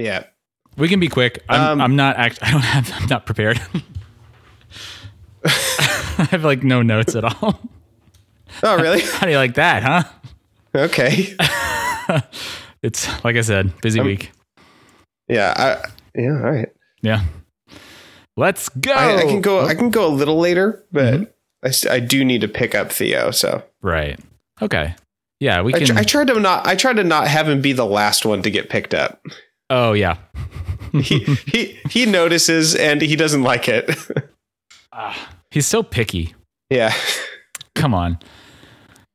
[0.00, 0.24] Yeah.
[0.76, 1.44] We can be quick.
[1.48, 2.38] I'm, Um, I'm not act.
[2.42, 2.90] I don't have.
[2.94, 3.60] I'm not prepared.
[5.44, 7.60] I have like no notes at all.
[8.64, 9.00] Oh, really?
[9.00, 10.02] How do you like that, huh?
[10.74, 11.34] okay.
[12.82, 14.32] It's like I said, busy week.
[15.28, 15.54] Yeah.
[15.56, 15.88] I,
[16.20, 16.30] yeah.
[16.32, 16.68] All right.
[17.00, 17.22] Yeah.
[18.36, 18.92] Let's go.
[18.92, 19.64] I, I can go.
[19.64, 21.88] I can go a little later, but Mm-hmm.
[21.88, 23.30] I, I do need to pick up Theo.
[23.30, 24.18] So right.
[24.60, 24.96] Okay.
[25.38, 25.86] Yeah, we I, can.
[25.86, 26.66] tr- I tried to not.
[26.66, 29.24] I tried to not have him be the last one to get picked up.
[29.70, 30.16] Oh yeah.
[30.92, 33.96] He he he notices and he doesn't like it.
[35.52, 36.34] He's so picky.
[36.68, 36.92] yeah.
[37.76, 38.18] Come on.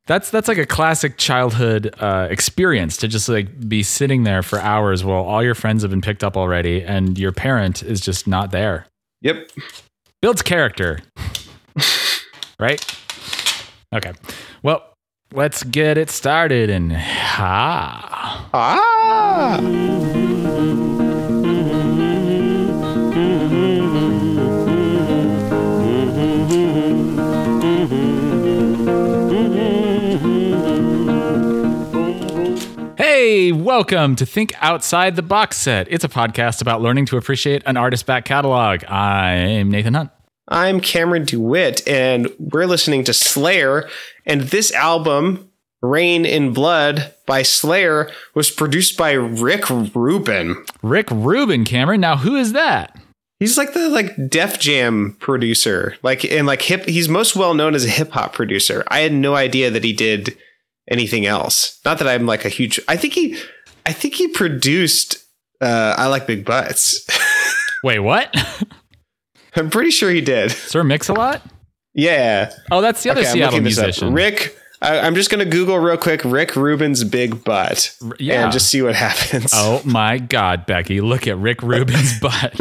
[0.08, 4.60] That's that's like a classic childhood uh, experience to just like be sitting there for
[4.60, 8.26] hours while all your friends have been picked up already and your parent is just
[8.28, 8.86] not there.
[9.22, 9.50] Yep.
[10.22, 11.00] Builds character.
[12.60, 12.84] right?
[13.94, 14.14] Okay.
[14.64, 14.94] Well,
[15.34, 18.48] let's get it started and ha.
[18.54, 20.32] Ah.
[20.66, 20.72] Hey,
[33.52, 35.88] welcome to Think Outside the Box Set.
[35.92, 38.84] It's a podcast about learning to appreciate an artist's back catalog.
[38.86, 40.10] I'm Nathan Hunt.
[40.48, 43.88] I'm Cameron DeWitt, and we're listening to Slayer.
[44.26, 50.66] And this album, Reign in Blood by Slayer, was produced by Rick Rubin.
[50.82, 52.02] Rick Rubin, Cameron.
[52.02, 52.98] Now, who is that?
[53.40, 56.86] He's like the like Def Jam producer, like and like hip.
[56.86, 58.84] He's most well known as a hip hop producer.
[58.88, 60.38] I had no idea that he did
[60.90, 61.80] anything else.
[61.84, 62.80] Not that I'm like a huge.
[62.88, 63.38] I think he,
[63.86, 65.18] I think he produced.
[65.60, 67.06] Uh, I like big butts.
[67.84, 68.34] Wait, what?
[69.56, 70.52] I'm pretty sure he did.
[70.52, 71.42] Sir Mix-a-Lot?
[71.94, 72.52] Yeah.
[72.72, 73.86] Oh, that's the other Okay, Seattle looking this up.
[73.86, 74.14] musician.
[74.14, 74.58] Rick.
[74.82, 76.22] I, I'm just gonna Google real quick.
[76.26, 78.44] Rick Rubin's big butt, yeah.
[78.44, 79.52] and just see what happens.
[79.54, 81.02] Oh my God, Becky!
[81.02, 82.60] Look at Rick Rubin's butt.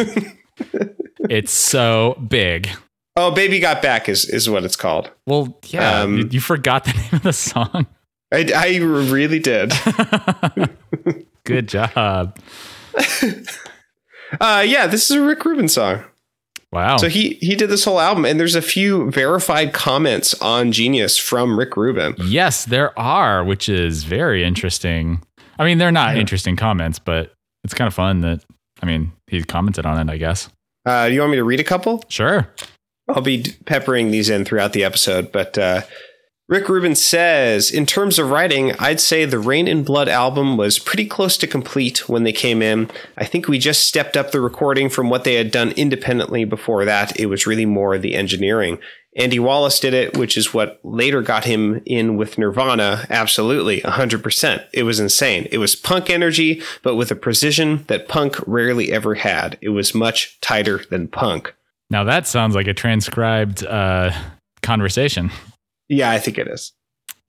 [1.31, 2.69] it's so big.
[3.17, 5.11] Oh, baby got back is is what it's called.
[5.27, 7.87] Well, yeah, Um, you, you forgot the name of the song.
[8.33, 9.73] I, I really did.
[11.45, 12.37] Good job.
[14.41, 16.03] Uh, yeah, this is a Rick Rubin song.
[16.75, 16.97] Wow.
[16.97, 21.17] So he he did this whole album, and there's a few verified comments on Genius
[21.17, 22.17] from Rick Rubin.
[22.19, 25.23] yes, there are, which is very interesting.
[25.59, 26.21] I mean, they're not Yeah.
[26.21, 27.33] interesting comments, but
[27.63, 28.45] it's kind of fun that.
[28.83, 30.13] I mean, he commented on it.
[30.13, 30.49] I guess.
[30.85, 32.03] Uh, you want me to read a couple?
[32.09, 32.49] Sure.
[33.09, 35.83] I'll be peppering these in throughout the episode, but uh,
[36.47, 40.79] Rick Rubin says, in terms of writing, I'd say the Reign and Blood album was
[40.79, 42.91] pretty close to complete when they came in.
[43.17, 46.85] I think we just stepped up the recording from what they had done independently before
[46.85, 47.19] that.
[47.19, 48.79] It was really more the engineering.
[49.17, 53.07] Andy Wallace did it, which is what later got him in with Nirvana.
[53.09, 54.67] Absolutely, 100%.
[54.75, 55.49] It was insane.
[55.51, 59.57] It was punk energy, but with a precision that punk rarely ever had.
[59.63, 61.55] It was much tighter than punk.
[61.89, 64.11] Now that sounds like a transcribed uh,
[64.63, 65.31] conversation.
[65.89, 66.73] Yeah, I think it is.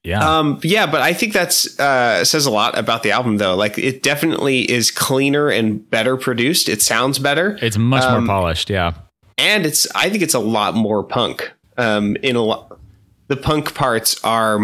[0.04, 0.38] Yeah.
[0.38, 3.56] Um, yeah, but I think that's uh, says a lot about the album, though.
[3.56, 6.70] Like, it definitely is cleaner and better produced.
[6.70, 8.70] It sounds better, it's much um, more polished.
[8.70, 8.94] Yeah.
[9.38, 9.88] and it's.
[9.96, 11.52] I think it's a lot more punk.
[11.78, 12.80] Um, in a lot,
[13.28, 14.60] the punk parts are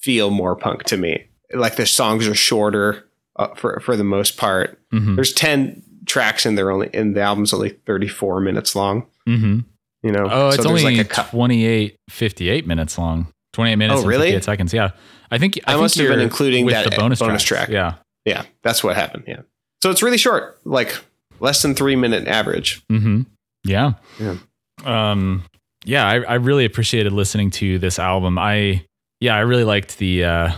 [0.00, 1.26] feel more punk to me.
[1.54, 4.80] Like the songs are shorter uh, for for the most part.
[4.90, 9.06] hmm There's ten tracks and they're only and the album's only 34 minutes long.
[9.26, 9.60] hmm
[10.02, 11.28] You know, Oh, it's So only like a cut.
[11.30, 13.28] 28, 58 minutes long.
[13.52, 14.26] 28 minutes Oh, and really?
[14.28, 14.72] 58 seconds.
[14.74, 14.90] Yeah.
[15.30, 17.66] I think I, I think must have been including with that the bonus, bonus tracks.
[17.66, 17.68] track.
[17.70, 17.94] Yeah.
[18.24, 19.24] Yeah, that's what happened.
[19.26, 19.40] Yeah,
[19.82, 20.96] so it's really short, like
[21.40, 22.82] less than three minute average.
[22.88, 23.22] hmm
[23.64, 23.94] Yeah.
[24.20, 24.36] Yeah.
[24.84, 25.44] Um,
[25.84, 28.38] yeah, I, I really appreciated listening to this album.
[28.38, 28.84] I
[29.20, 30.52] yeah, I really liked the uh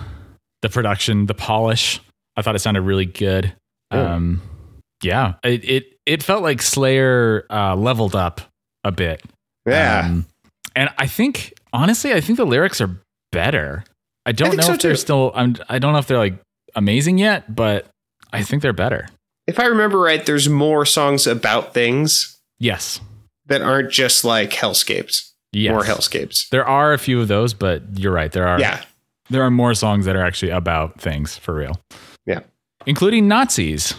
[0.62, 2.00] the production, the polish.
[2.36, 3.52] I thought it sounded really good.
[3.92, 4.14] Yeah.
[4.14, 4.42] Um
[5.02, 8.40] yeah, it it it felt like Slayer uh leveled up
[8.84, 9.22] a bit.
[9.66, 10.26] Yeah, Um,
[10.76, 13.00] and I think honestly, I think the lyrics are
[13.32, 13.84] better.
[14.26, 16.38] I don't think know so, if they're still I'm I don't know if they're like
[16.74, 17.86] amazing yet, but
[18.32, 19.08] I think they're better.
[19.46, 23.00] if I remember right, there's more songs about things Yes.
[23.46, 25.30] that aren't just like hellscapes.
[25.52, 25.70] Yes.
[25.72, 26.48] More hellscapes.
[26.48, 28.32] There are a few of those, but you're right.
[28.32, 28.82] There are Yeah,
[29.30, 31.80] there are more songs that are actually about things for real.
[32.26, 32.40] Yeah.
[32.86, 33.94] Including Nazis.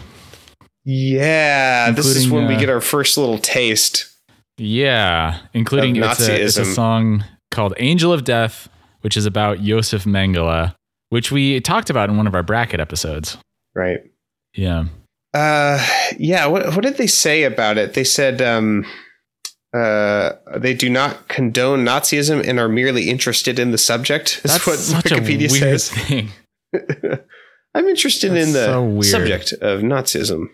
[0.84, 1.90] yeah.
[1.92, 4.12] this is Including, when we uh, get our first little taste.
[4.58, 5.38] Yeah.
[5.52, 8.68] Including it's a, it's a song called Angel of Death,
[9.00, 10.74] which is about Yosef Mengele,
[11.10, 13.36] which we talked about in one of our bracket episodes.
[13.74, 14.00] Right.
[14.54, 14.86] Yeah.
[15.34, 15.84] Uh,
[16.18, 16.46] yeah.
[16.46, 17.92] What what did they say about it?
[17.94, 18.86] They said um,
[19.74, 24.40] uh, they do not condone Nazism and are merely interested in the subject.
[24.44, 25.90] Is That's what Wikipedia a weird says.
[25.90, 26.30] thing.
[27.74, 30.46] I'm interested That's in the so subject of Nazism.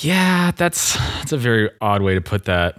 [0.00, 2.76] Yeah, that's that's a very odd way to put that.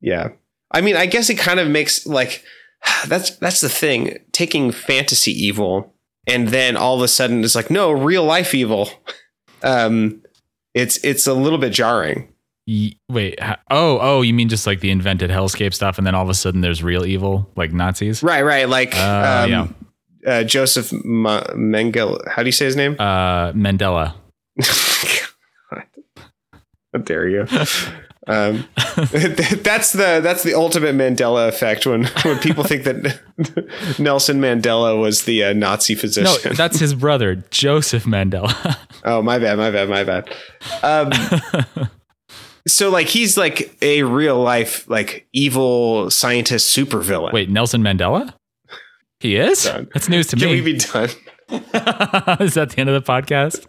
[0.00, 0.28] Yeah.
[0.72, 2.42] I mean, I guess it kind of makes like
[3.06, 4.18] that's that's the thing.
[4.32, 5.94] Taking fantasy evil
[6.26, 8.88] and then all of a sudden it's like no real life evil.
[9.62, 10.22] Um,
[10.72, 12.32] it's it's a little bit jarring.
[13.10, 13.38] Wait,
[13.70, 16.34] oh, oh, you mean just like the invented hellscape stuff, and then all of a
[16.34, 18.22] sudden there's real evil, like Nazis?
[18.22, 18.66] Right, right.
[18.70, 19.66] Like Uh, um, yeah.
[20.32, 22.26] uh, Joseph Ma- Mengele.
[22.26, 22.96] How do you say his name?
[22.98, 24.14] Uh, Mandela.
[26.92, 27.46] How dare you?
[28.26, 33.18] Um, that's the that's the ultimate Mandela effect when when people think that
[33.98, 38.76] Nelson Mandela was the uh, Nazi No, that's his brother, Joseph Mandela.
[39.04, 40.30] oh, my bad, my bad, my bad.
[40.82, 41.10] Um,
[42.68, 47.32] so like he's like a real life like evil scientist supervillain.
[47.32, 48.34] Wait, Nelson Mandela?
[49.20, 49.64] He is?
[49.64, 49.88] Done.
[49.94, 50.56] That's news to can me.
[50.56, 51.08] Can we be done?
[52.40, 53.66] is that the end of the podcast?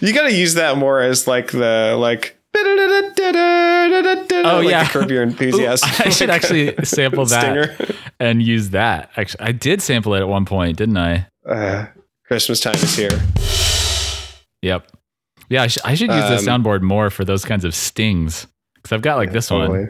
[0.00, 2.36] You got to use that more as like the like.
[2.56, 4.84] Oh like yeah.
[4.84, 5.88] the curb your enthusiasm.
[6.04, 7.76] I should actually sample that Stinger.
[8.20, 9.10] and use that.
[9.16, 11.26] Actually, I did sample it at one point, didn't I?
[11.48, 11.86] Uh,
[12.26, 13.20] Christmas time is here.
[14.62, 14.90] Yep.
[15.48, 18.46] Yeah, I, sh- I should use the Um, soundboard more for those kinds of stings
[18.76, 19.66] because I've got like this one.
[19.68, 19.88] Totally.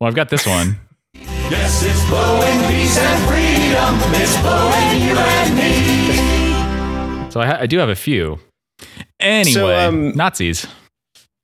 [0.00, 0.76] Well, I've got this one.
[1.14, 4.00] Yes, it's blowing peace and freedom.
[4.20, 6.33] It's blowing you and me.
[7.34, 8.38] So I, ha- I do have a few.
[9.18, 10.68] Anyway, So, um, Nazis.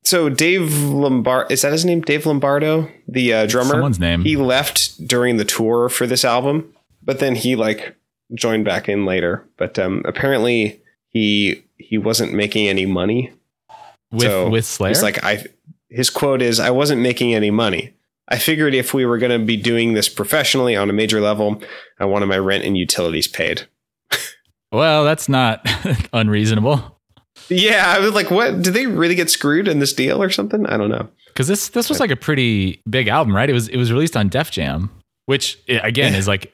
[0.05, 2.01] So Dave Lombard is that his name?
[2.01, 3.71] Dave Lombardo, the uh, drummer.
[3.73, 4.23] Someone's name.
[4.23, 6.73] He left during the tour for this album,
[7.03, 7.97] but then he like
[8.35, 9.45] joined back in later.
[9.57, 13.33] But um, apparently he he wasn't making any money.
[14.13, 14.91] With so with Slayer.
[14.91, 15.45] He's like I.
[15.89, 17.95] His quote is, "I wasn't making any money.
[18.29, 21.61] I figured if we were going to be doing this professionally on a major level,
[21.99, 23.67] I wanted my rent and utilities paid."
[24.72, 25.67] Well, that's not
[26.12, 26.99] unreasonable
[27.49, 28.62] Yeah, I was like, "What?
[28.62, 31.08] Did they really get screwed in this deal or something?" I don't know.
[31.28, 33.49] because this this was like a pretty big album, right?
[33.50, 34.90] It was it was released on Def Jam,
[35.26, 36.52] which again is like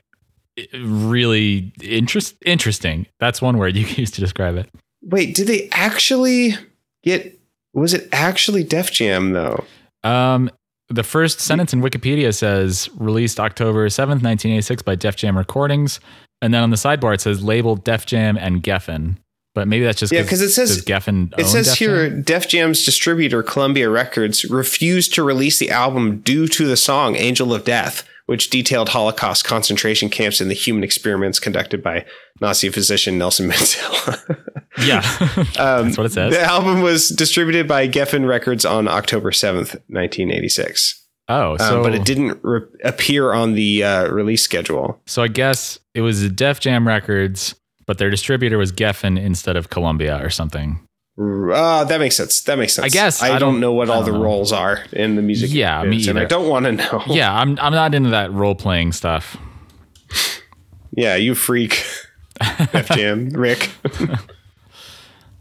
[0.72, 3.06] really interest interesting.
[3.20, 4.70] That's one word you can use to describe it.
[5.02, 6.54] Wait, did they actually
[7.02, 7.38] get?
[7.74, 9.64] Was it actually Def Jam though?
[10.02, 10.50] Um,
[10.88, 16.00] the first sentence in Wikipedia says released October 7th, 1986 by Def Jam Recordings.
[16.42, 19.16] And then on the sidebar, it says labeled Def Jam and Geffen.
[19.54, 22.22] But maybe that's just yeah, because it says- Geffen It says Def here Jam?
[22.22, 27.54] Def Jam's distributor Columbia Records refused to release the album due to the song Angel
[27.54, 32.04] of Death, which detailed Holocaust concentration camps and the human experiments conducted by
[32.40, 34.42] Nazi physician Nelson Mandela.
[34.84, 34.98] Yeah,
[35.58, 36.34] um, that's what it says.
[36.34, 41.02] the album was distributed by Geffen Records on October 7th, 1986.
[41.28, 45.00] Oh, Um, but it didn't re- appear on the uh, release schedule.
[45.06, 47.54] so I guess it was Def Jam Records,
[47.86, 50.80] but their distributor was Geffen instead of Columbia or something.
[51.18, 52.42] Uh, that makes sense.
[52.42, 52.84] That makes sense.
[52.84, 53.22] I guess.
[53.22, 54.22] I, I don't, don't- know what all the know.
[54.22, 55.50] roles are in the music.
[55.52, 57.02] Yeah, me and I don't want to know.
[57.06, 59.36] Yeah, I'm I'm not into that role playing stuff.
[60.92, 61.82] Yeah, you freak.
[62.72, 63.70] Def Jam, Rick.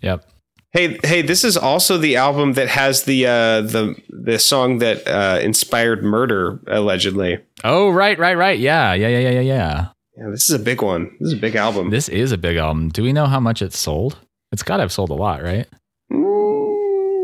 [0.02, 0.30] Yep.
[0.76, 5.08] Hey, hey, this is also the album that has the uh, the the song that
[5.08, 7.40] uh, inspired murder allegedly.
[7.64, 8.60] Oh, right, right, right.
[8.60, 9.88] Yeah, yeah, yeah, yeah, yeah, yeah.
[10.18, 11.16] Yeah, this is a big one.
[11.22, 11.92] This is a big album.
[11.92, 12.90] This is a big album.
[12.90, 14.18] Do we know how much it sold?
[14.52, 15.66] It's got to have sold a lot, right?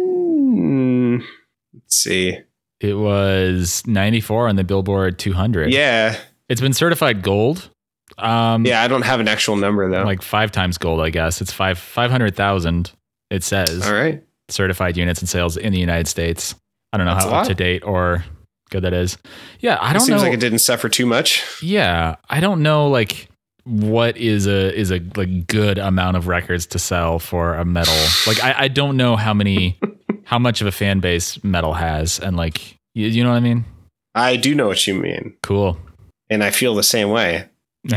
[0.01, 1.21] Mm,
[1.73, 2.37] let's see.
[2.79, 5.73] It was 94 on the Billboard 200.
[5.73, 6.17] Yeah,
[6.47, 7.69] It's been certified gold.
[8.17, 8.81] Um, yeah.
[8.81, 10.03] I don't have an actual number though.
[10.03, 11.41] like five times gold, I guess.
[11.41, 12.93] It's five 500,000.
[13.31, 14.23] It says all right.
[14.49, 16.53] certified units and sales in the United States.
[16.93, 18.23] I don't know That's how up to date or
[18.69, 19.17] good that is.
[19.59, 20.27] Yeah, I It don't seems know.
[20.27, 21.43] like it didn't suffer too much.
[21.63, 23.29] yeah, I don't know like
[23.63, 27.95] what is a is a like good amount of records to sell for a metal.
[28.27, 29.79] like I, I don't know how many
[30.25, 33.41] how much of a fan base metal has and like you, you know what I
[33.41, 33.63] mean?
[34.15, 35.77] I do know what you mean, Cool.
[36.29, 37.47] and I feel the same way.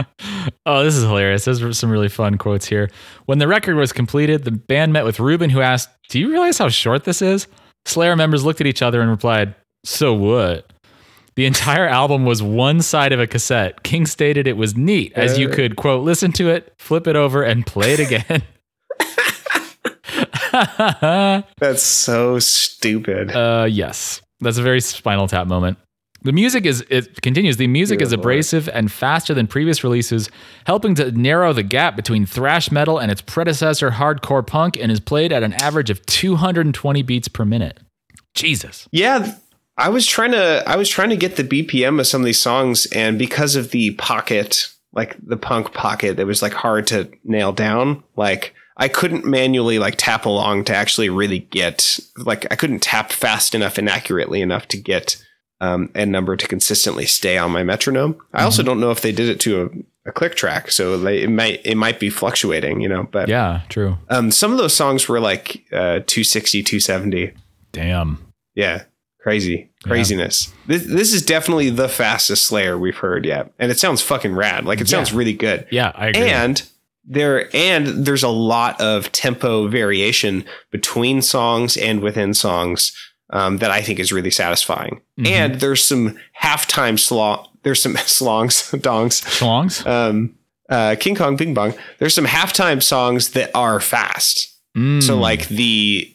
[0.66, 1.44] oh, this is hilarious.
[1.44, 2.90] There's some really fun quotes here.
[3.26, 6.58] When the record was completed, the band met with Rubin, who asked, Do you realize
[6.58, 7.46] how short this is?
[7.84, 10.72] Slayer members looked at each other and replied, So what?
[11.34, 13.82] The entire album was one side of a cassette.
[13.82, 15.54] King stated it was neat, as you Uh.
[15.54, 18.42] could, quote, listen to it, flip it over, and play it again.
[20.52, 23.30] That's so stupid.
[23.34, 25.78] Uh, yes, that's a very Spinal Tap moment.
[26.24, 27.56] The music is it continues.
[27.56, 30.30] The music is abrasive and faster than previous releases,
[30.66, 35.00] helping to narrow the gap between thrash metal and its predecessor, hardcore punk, and is
[35.00, 37.80] played at an average of 220 beats per minute.
[38.34, 38.88] Jesus.
[38.92, 39.34] Yeah,
[39.76, 42.40] I was trying to I was trying to get the BPM of some of these
[42.40, 47.10] songs, and because of the pocket like the punk pocket it was like hard to
[47.24, 48.04] nail down.
[48.16, 53.12] Like I couldn't manually like tap along to actually really get like I couldn't tap
[53.12, 55.24] fast enough and accurately enough to get
[55.62, 58.16] um, a number to consistently stay on my metronome.
[58.34, 59.62] I also don't know if they did it to
[60.04, 63.04] a, a click track, so they, it might it might be fluctuating, you know.
[63.10, 63.96] But Yeah, true.
[64.10, 67.32] um, some of those songs were like uh, 260, 270.
[67.70, 68.18] Damn.
[68.54, 68.82] Yeah,
[69.20, 70.52] crazy craziness.
[70.66, 74.64] This this is definitely the fastest Slayer we've heard yet, and it sounds fucking rad.
[74.64, 75.66] Like it sounds really good.
[75.70, 76.28] Yeah, I agree.
[76.28, 76.62] And
[77.04, 82.92] there and there's a lot of tempo variation between songs and within songs
[83.32, 85.00] um, that I think is really satisfying.
[85.18, 85.26] Mhm.
[85.28, 87.46] And there's some halftime slong.
[87.62, 89.24] There's some slongs, dongs.
[89.24, 89.86] Schlongs?
[89.86, 90.34] Um,
[90.68, 91.74] uh, King Kong Bing Bong.
[91.98, 94.48] There's some halftime songs that are fast.
[94.76, 95.02] Mm.
[95.02, 96.08] So like the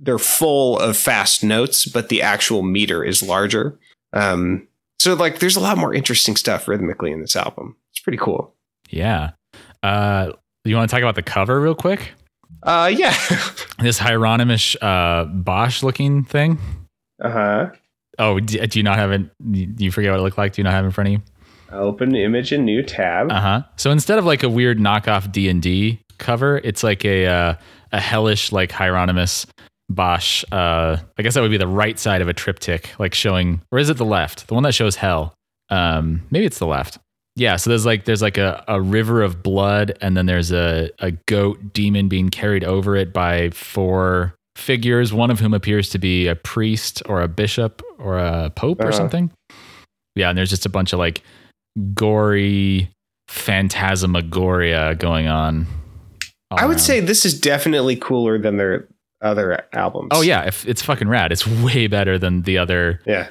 [0.00, 3.76] they're full of fast notes, but the actual meter is larger.
[4.12, 4.68] Um,
[5.00, 7.76] so like there's a lot more interesting stuff rhythmically in this album.
[7.90, 8.54] It's pretty cool.
[8.88, 9.30] Yeah.
[9.82, 10.30] Uh,
[10.64, 12.12] you want to talk about the cover real quick?
[12.66, 13.14] Uh, yeah.
[13.78, 16.58] This Hieronymus uh, Bosch looking thing.
[17.22, 17.70] uh huh.
[18.18, 19.20] Oh, do, do you not have it?
[19.52, 20.54] Do you forget what it looked like?
[20.54, 21.20] Do you not have it in front of you?
[21.70, 23.30] Open image and new tab.
[23.30, 23.62] Uh huh.
[23.76, 27.54] So instead of like a weird knockoff D and D cover, it's like a uh,
[27.92, 29.46] a hellish like Hieronymus
[29.90, 30.42] Bosch.
[30.50, 33.78] Uh, I guess that would be the right side of a triptych, like showing, or
[33.78, 34.48] is it the left?
[34.48, 35.34] The one that shows hell.
[35.68, 36.98] Um, maybe it's the left.
[37.36, 37.56] Yeah.
[37.56, 41.12] So there's like there's like a, a river of blood, and then there's a a
[41.12, 46.26] goat demon being carried over it by four figures, one of whom appears to be
[46.28, 48.96] a priest or a bishop or a pope or Uh-huh.
[48.96, 49.30] something.
[50.14, 51.22] Yeah, and there's just a bunch of like
[51.94, 52.88] gory
[53.28, 55.66] phantasmagoria going on.
[56.50, 56.78] I would around.
[56.78, 58.88] say this is definitely cooler than their
[59.20, 60.08] other albums.
[60.12, 61.32] Oh yeah, if it's fucking rad.
[61.32, 63.28] It's way better than the other Yeah.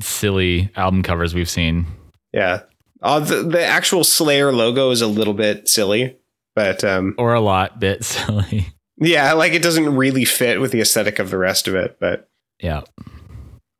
[0.00, 1.86] silly album covers we've seen.
[2.32, 2.62] Yeah.
[3.02, 6.16] Uh, the, the actual Slayer logo is a little bit silly,
[6.54, 8.68] but um, Or a lot bit silly.
[8.98, 11.98] yeah, like it doesn't really fit with the aesthetic of the rest of it.
[12.00, 12.28] But
[12.60, 12.82] Yeah.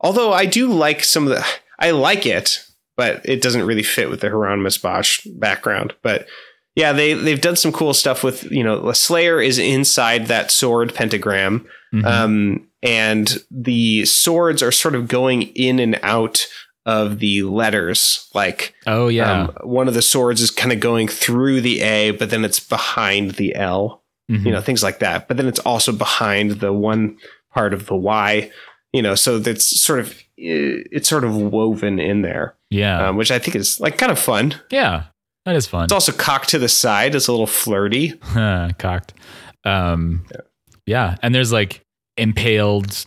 [0.01, 1.47] although I do like some of the,
[1.79, 2.63] I like it,
[2.97, 5.95] but it doesn't really fit with the Hieronymus Bosch background.
[6.03, 6.27] But
[6.75, 10.95] yeah, they they've done some cool stuff with you know, Slayer is inside that sword
[10.95, 12.05] pentagram, Mhm.
[12.05, 16.47] um, and the swords are sort of going in and out
[16.87, 19.43] of the letters, like oh yeah.
[19.43, 22.61] Um, one of the swords is kind of going through the A, but then it's
[22.61, 24.47] behind the L, Mhm.
[24.47, 25.29] you know, things like that.
[25.29, 27.19] But then it's also behind the one
[27.53, 28.51] part of the Y,
[28.93, 33.09] you know, so that's sort of it's sort of woven in there, yeah.
[33.09, 34.55] um, which I think is like kind of fun.
[34.71, 35.05] yeah.
[35.45, 35.85] That is fun.
[35.85, 37.15] It's also cocked to the side.
[37.15, 38.15] It's a little flirty.
[38.79, 39.15] Cocked.
[39.65, 40.27] Um,
[40.87, 41.15] yeah.
[41.23, 41.83] And there's like
[42.17, 43.07] impaled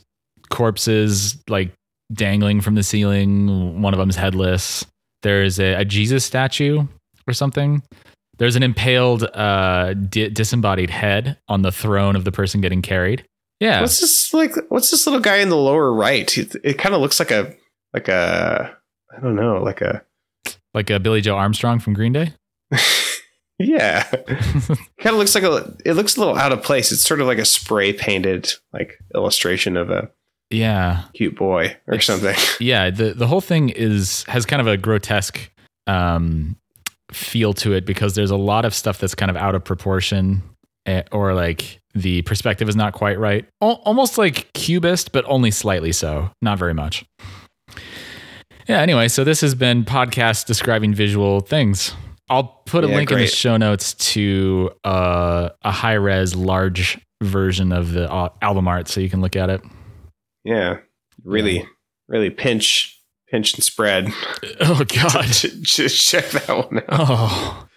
[0.50, 1.72] corpses like
[2.12, 3.82] dangling from the ceiling.
[3.82, 4.86] One of them's headless.
[5.22, 6.86] There's a, a Jesus statue
[7.28, 7.84] or something.
[8.38, 13.26] There's an impaled, uh, di- disembodied head on the throne of the person getting carried.
[13.60, 13.82] Yeah.
[13.82, 14.54] What's this like?
[14.70, 16.38] What's this little guy in the lower right?
[16.38, 17.54] It, it kind of looks like a
[17.94, 18.74] like a
[19.16, 20.04] I don't know, like a
[20.74, 22.34] like a Billie Joe Armstrong from Green Day.
[23.60, 24.04] Yeah.
[24.14, 26.92] kind of looks like a it looks a little out of place.
[26.92, 30.10] It's sort of like a spray painted like illustration of a
[30.50, 31.04] Yeah.
[31.14, 32.36] cute boy or It's- something.
[32.60, 35.52] yeah the the whole thing is has kind of a grotesque
[35.88, 36.56] um
[37.12, 40.42] feel to it because there's a lot of stuff that's kind of out of proportion
[40.86, 43.46] eh, or like the perspective is not quite right.
[43.64, 47.04] Al- almost like cubist but only slightly so not very much.
[48.68, 51.94] Yeah anyway so this has been podcast describing visual things.
[52.32, 57.00] I'll put a Yeah, link in the show notes to uh, a high res large
[57.24, 59.62] version of the uh, album art so you can look at it
[60.44, 60.78] Yeah.
[61.24, 61.68] Really
[62.08, 64.12] really pinch pinch and spread.
[64.62, 65.26] oh god
[65.62, 66.86] Just check that one out.
[66.90, 67.68] Oh?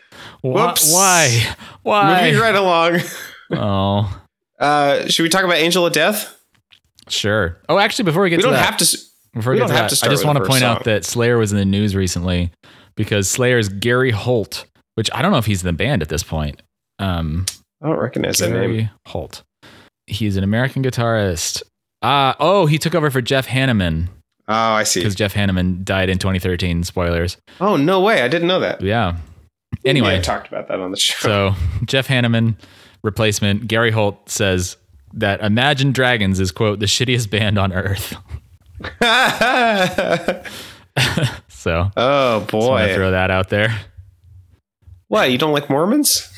[0.43, 0.93] Whoops.
[0.93, 1.55] Why?
[1.83, 2.25] Why?
[2.27, 3.01] Moving right along.
[3.55, 4.23] Oh,
[4.59, 6.39] Uh should we talk about Angel of Death?
[7.09, 7.59] sure.
[7.69, 8.99] Oh, actually, before we get We to don't that, have to
[9.35, 11.05] before we we don't to have that, to I just want to point out that
[11.05, 12.51] Slayer was in the news recently
[12.97, 14.65] because Slayer's Gary Holt,
[14.95, 16.63] which I don't know if he's in the band at this point.
[16.99, 17.45] Um,
[17.83, 18.89] I don't recognize that name.
[19.07, 19.43] Holt.
[20.07, 21.63] He's an American guitarist.
[22.03, 24.09] Ah, oh, he took over for Jeff Hanneman
[24.49, 25.01] Oh, I see.
[25.01, 26.83] because Jeff Hanneman died in 2013.
[26.85, 27.37] Spoilers.
[27.61, 28.23] Oh, no way.
[28.23, 28.81] I didn't know that.
[28.81, 29.17] Yeah.
[29.85, 31.29] Anyway, have talked about that on the show.
[31.29, 31.55] So
[31.87, 32.57] Jeff Hanneman
[33.03, 33.69] replacement.
[33.69, 34.77] Gary Holt says
[35.15, 38.15] that Imagine Dragons is quote the shittiest band on earth.
[41.49, 42.93] So oh boy.
[42.95, 43.73] throw that out there.
[45.07, 46.29] What, you don't like Mormons?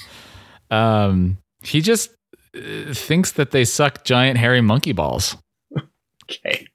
[0.70, 2.10] Um, he just
[2.54, 5.36] uh, thinks that they suck giant hairy monkey balls.
[6.30, 6.66] Okay.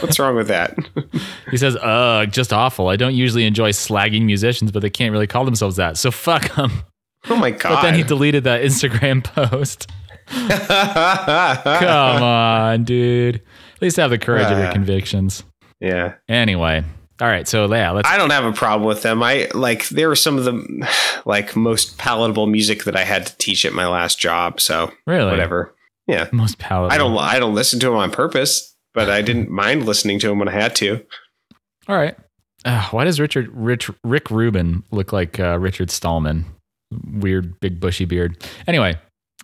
[0.00, 0.76] What's wrong with that?
[1.50, 2.88] He says, "Ugh, just awful.
[2.88, 5.96] I don't usually enjoy slagging musicians, but they can't really call themselves that.
[5.96, 6.82] So fuck them."
[7.28, 7.70] Oh my god!
[7.76, 9.88] But then he deleted that Instagram post.
[10.28, 13.36] Come on, dude.
[13.36, 14.72] At least have the courage of your Uh.
[14.72, 15.44] convictions.
[15.80, 16.82] yeah, Anyway,
[17.20, 17.46] all right.
[17.46, 18.08] So yeah, let's.
[18.08, 19.22] I don't have a problem with them.
[19.22, 20.88] I like they were some of the
[21.26, 24.60] like most palatable music that I had to teach at my last job.
[24.60, 25.30] So Really?
[25.30, 25.74] whatever.
[26.06, 26.92] Yeah, Most palatable.
[26.94, 27.18] I don't.
[27.18, 30.48] I don't listen to them on purpose, but I didn't mind listening to him when
[30.48, 31.06] I had to.
[31.86, 32.16] All right.
[32.64, 36.46] Uh, why does Richard Rich Rick Rubin look like uh, Richard Stallman?
[37.06, 38.44] Weird big bushy beard.
[38.66, 38.94] Anyway,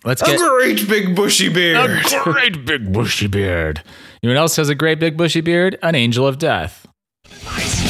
[0.03, 1.89] let's A get a great big bushy beard.
[1.89, 3.81] a great big bushy beard.
[4.21, 5.77] Anyone else has a great big bushy beard?
[5.81, 6.85] An angel of death.
[7.25, 7.82] For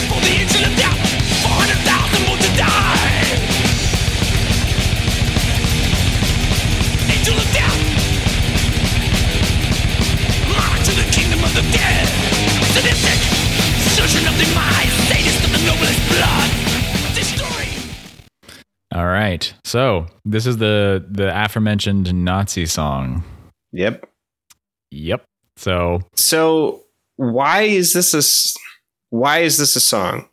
[18.93, 19.51] All right.
[19.63, 23.23] So this is the the aforementioned Nazi song.
[23.71, 24.07] Yep.
[24.91, 25.23] Yep.
[25.57, 26.83] So So
[27.15, 28.21] why is this a
[29.09, 30.29] why is this a song?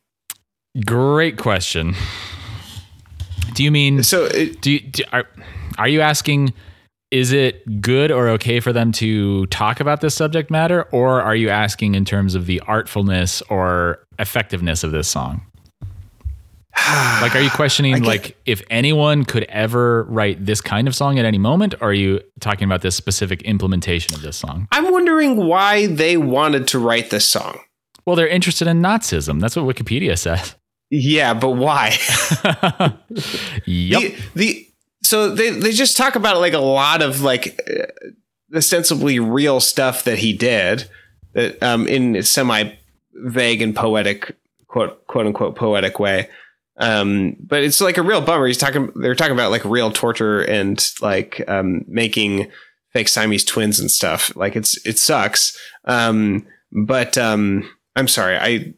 [0.87, 1.95] great question.
[3.55, 5.25] Do you mean So it, do, you, do are,
[5.79, 6.53] are you asking
[7.11, 11.35] is it good or okay for them to talk about this subject matter or are
[11.35, 15.43] you asking in terms of the artfulness or effectiveness of this song
[17.23, 21.25] like are you questioning like if anyone could ever write this kind of song at
[21.25, 25.37] any moment or are you talking about this specific implementation of this song I'm wondering
[25.37, 27.61] why they wanted to write this song.
[28.07, 30.55] well they're interested in nazism that's what wikipedia says
[30.91, 31.97] Yeah, but why?
[33.67, 34.67] yep The, the
[35.03, 37.87] so they they just talk about like a lot of like uh,
[38.57, 40.89] ostensibly real stuff that he did
[41.35, 42.73] that um in semi
[43.15, 46.29] vague and poetic quote quote unquote poetic way.
[46.81, 48.47] Um, but it's like a real bummer.
[48.47, 48.91] He's talking.
[48.97, 52.51] They're talking about like real torture and like um, making
[52.93, 54.35] fake Siamese twins and stuff.
[54.35, 55.57] Like it's it sucks.
[55.85, 58.37] Um, but um, I'm sorry.
[58.37, 58.75] I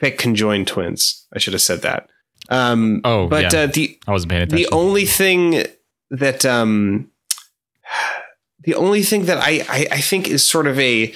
[0.00, 1.26] fake conjoined twins.
[1.32, 2.08] I should have said that.
[2.50, 3.60] Um, Oh, but yeah.
[3.60, 5.64] uh, the i wasn't paying attention the only thing
[6.10, 7.10] that um
[8.64, 11.12] the only thing that I, I I think is sort of a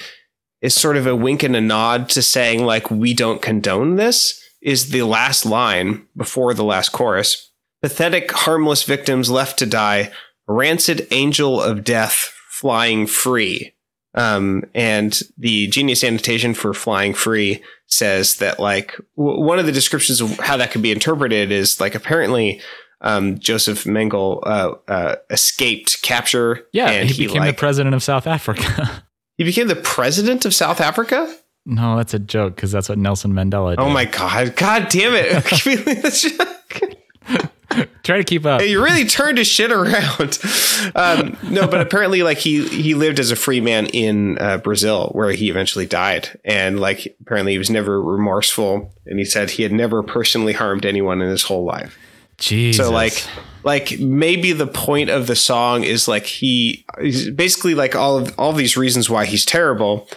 [0.61, 4.39] is sort of a wink and a nod to saying like we don't condone this
[4.63, 7.51] is the last line before the last chorus.
[7.81, 10.11] Pathetic, harmless victims left to die,
[10.47, 13.73] rancid angel of death flying free.
[14.15, 19.71] Um, and the genius annotation for flying free says that like w- one of the
[19.71, 22.61] descriptions of how that could be interpreted is like apparently
[23.01, 26.67] um, Joseph Mengele uh, uh, escaped capture.
[26.71, 29.03] yeah and he, became like, the president of south africa
[29.37, 31.33] he became the president of South Africa.
[31.65, 33.79] No, that's a joke because that's what Nelson Mandela did.
[33.79, 34.55] Oh my god!
[34.55, 35.45] God damn it!
[35.45, 36.81] Can we this joke?
[38.03, 38.61] Try to keep up.
[38.61, 40.39] You really turned his shit around.
[40.95, 45.09] Um, no, but apparently, like he he lived as a free man in uh, Brazil,
[45.13, 49.63] where he eventually died, and like apparently he was never remorseful, and he said he
[49.63, 51.97] had never personally harmed anyone in his whole life.
[52.37, 52.85] Jesus.
[52.85, 53.25] So like
[53.63, 58.37] like maybe the point of the song is like he he's basically like all of
[58.37, 60.09] all these reasons why he's terrible,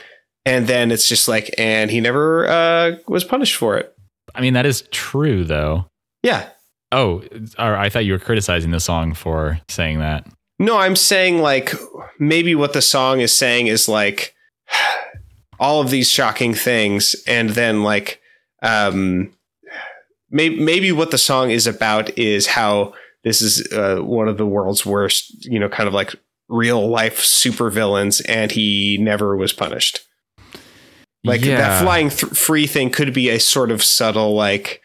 [0.47, 3.93] and then it's just like and he never uh, was punished for it.
[4.35, 5.87] I mean, that is true though.
[6.23, 6.49] Yeah.
[6.93, 7.23] Oh,
[7.59, 10.27] I thought you were criticizing the song for saying that.
[10.59, 11.75] No, I'm saying like
[12.19, 14.35] maybe what the song is saying is like
[15.61, 18.23] all of these shocking things, and then like
[18.63, 19.33] um,
[20.31, 24.47] maybe maybe what the song is about is how this is uh, one of the
[24.47, 26.15] world's worst, you know, kind of like
[26.49, 30.07] real life supervillains, and he never was punished.
[31.27, 31.57] Like Yeah.
[31.59, 34.81] that flying th- free thing could be a sort of subtle like,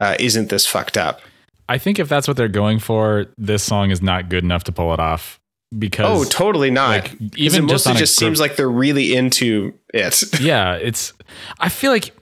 [0.00, 1.20] uh, isn't this fucked up?
[1.68, 4.72] I think if that's what they're going for, this song is not good enough to
[4.72, 5.38] pull it off.
[5.78, 6.90] Because Oh, totally not.
[6.90, 10.22] like, 'Cause even it just mostly on just group- seems like they're really into it.
[10.40, 11.14] yeah, it's.
[11.60, 12.14] I feel like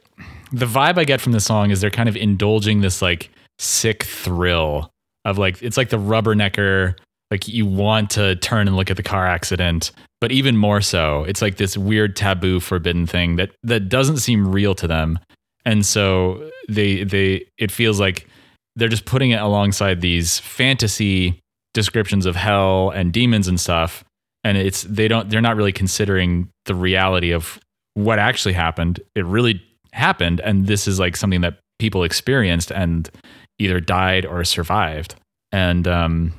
[0.53, 4.05] the vibe I get from the song is they're kind of indulging this like sick
[4.05, 4.93] thrill
[5.25, 6.95] of like it's like the rubbernecker.
[7.31, 11.25] Like you want to turn and look at the car accident, but even more so,
[11.25, 15.19] it's like this weird taboo, forbidden thing that that doesn't seem real to them,
[15.65, 18.27] and so they they it feels like
[18.77, 21.41] they're just putting it alongside these fantasy
[21.75, 24.05] descriptions of hell and demons and stuff.
[24.43, 27.59] And it's they don't they're not really considering the reality of
[27.95, 29.01] what actually happened.
[29.15, 29.63] It really
[29.93, 33.11] happened and this is like something that people experienced and
[33.59, 35.15] either died or survived.
[35.53, 36.33] And um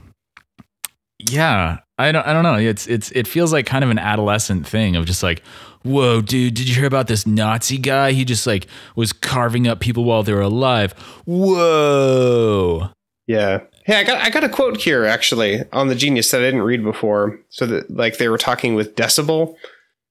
[1.25, 2.55] yeah I don't I don't know.
[2.55, 5.43] It's it's it feels like kind of an adolescent thing of just like,
[5.83, 8.11] whoa, dude, did you hear about this Nazi guy?
[8.13, 10.93] He just like was carving up people while they were alive.
[11.25, 12.89] Whoa.
[13.27, 13.61] Yeah.
[13.85, 16.63] Hey, I got I got a quote here actually on the Genius that I didn't
[16.63, 17.39] read before.
[17.49, 19.55] So that like they were talking with Decibel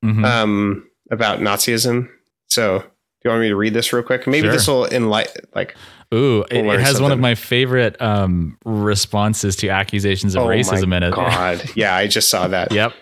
[0.05, 0.25] Mhm.
[0.25, 2.09] um, about Nazism.
[2.49, 2.85] So do
[3.25, 4.27] you want me to read this real quick?
[4.27, 4.53] Maybe Sure.
[4.53, 5.45] this will enlighten.
[5.55, 5.75] Like,
[6.13, 10.95] Ooh, it, it has one of my favorite um, responses to accusations of oh racism
[10.97, 11.15] in it.
[11.15, 12.73] God, yeah, I just saw that.
[12.73, 12.93] yep.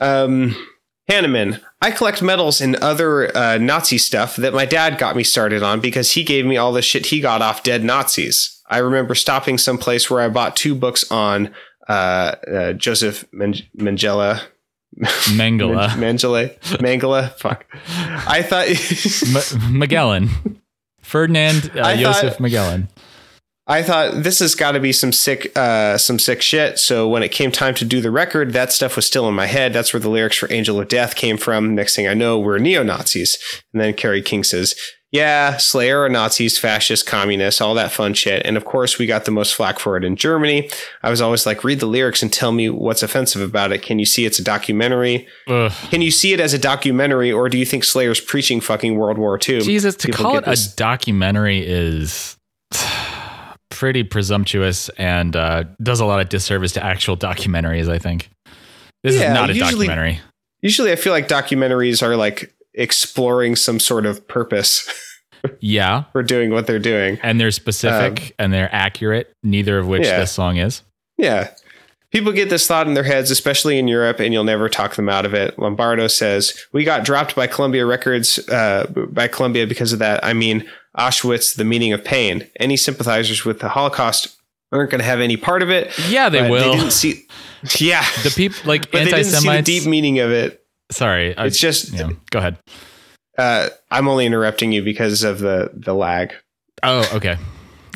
[0.00, 0.54] Um,
[1.10, 5.62] Hanneman, I collect medals and other uh, Nazi stuff that my dad got me started
[5.62, 8.60] on because he gave me all the shit he got off dead Nazis.
[8.68, 11.54] I remember stopping someplace where I bought two books on
[11.88, 11.92] uh,
[12.52, 14.40] uh, Joseph Men- Mengele.
[14.98, 15.88] Mengele.
[15.90, 16.58] Mengele.
[16.78, 17.32] Mengele.
[17.38, 17.66] Fuck.
[17.88, 18.68] I thought.
[19.68, 20.30] M- Magellan.
[21.06, 22.88] Ferdinand uh, Joseph Magellan.
[23.68, 26.78] I thought this has got to be some sick, uh, some sick shit.
[26.78, 29.46] So when it came time to do the record, that stuff was still in my
[29.46, 29.72] head.
[29.72, 31.76] That's where the lyrics for "Angel of Death" came from.
[31.76, 33.38] Next thing I know, we're neo Nazis.
[33.72, 34.74] And then Kerry King says,
[35.12, 39.24] "Yeah, Slayer are Nazis, fascists, communists, all that fun shit." And of course, we got
[39.24, 40.70] the most flack for it in Germany.
[41.02, 43.82] I was always like, "Read the lyrics and tell me what's offensive about it.
[43.82, 45.26] Can you see it's a documentary?
[45.48, 45.72] Ugh.
[45.90, 49.18] Can you see it as a documentary, or do you think Slayer's preaching fucking World
[49.18, 52.36] War II?" Jesus, to People call it a this- documentary is
[53.70, 58.30] pretty presumptuous and uh, does a lot of disservice to actual documentaries, I think.
[59.02, 60.20] This Yeah, is not a usually- documentary.
[60.62, 64.88] Usually, I feel like documentaries are like exploring some sort of purpose
[65.60, 66.04] Yeah.
[66.12, 67.18] for doing what they're doing.
[67.22, 70.20] And they're specific and they're accurate, neither of which Um, Yeah.
[70.20, 70.82] this song is.
[71.18, 71.50] Yeah.
[72.12, 75.08] People get this thought in their heads, especially in Europe, and you'll never talk them
[75.08, 75.58] out of it.
[75.58, 80.24] Lombardo says, We got dropped by Columbia Records, uh, by Columbia because of that.
[80.24, 80.64] I mean,
[80.96, 82.48] Auschwitz, the meaning of pain.
[82.58, 84.36] Any sympathizers with the Holocaust
[84.72, 85.92] aren't going to have any part of it.
[86.08, 86.62] Yeah, they will.
[86.72, 87.26] They didn't see.
[87.78, 88.04] Yeah.
[88.22, 89.66] the people, like anti Semites.
[89.66, 90.62] deep meaning of it.
[90.90, 91.36] Sorry.
[91.36, 92.58] I, It's just, yeah, go ahead.
[93.38, 96.32] uh, I'm only interrupting you because of the, the lag.
[96.82, 97.36] Oh, okay.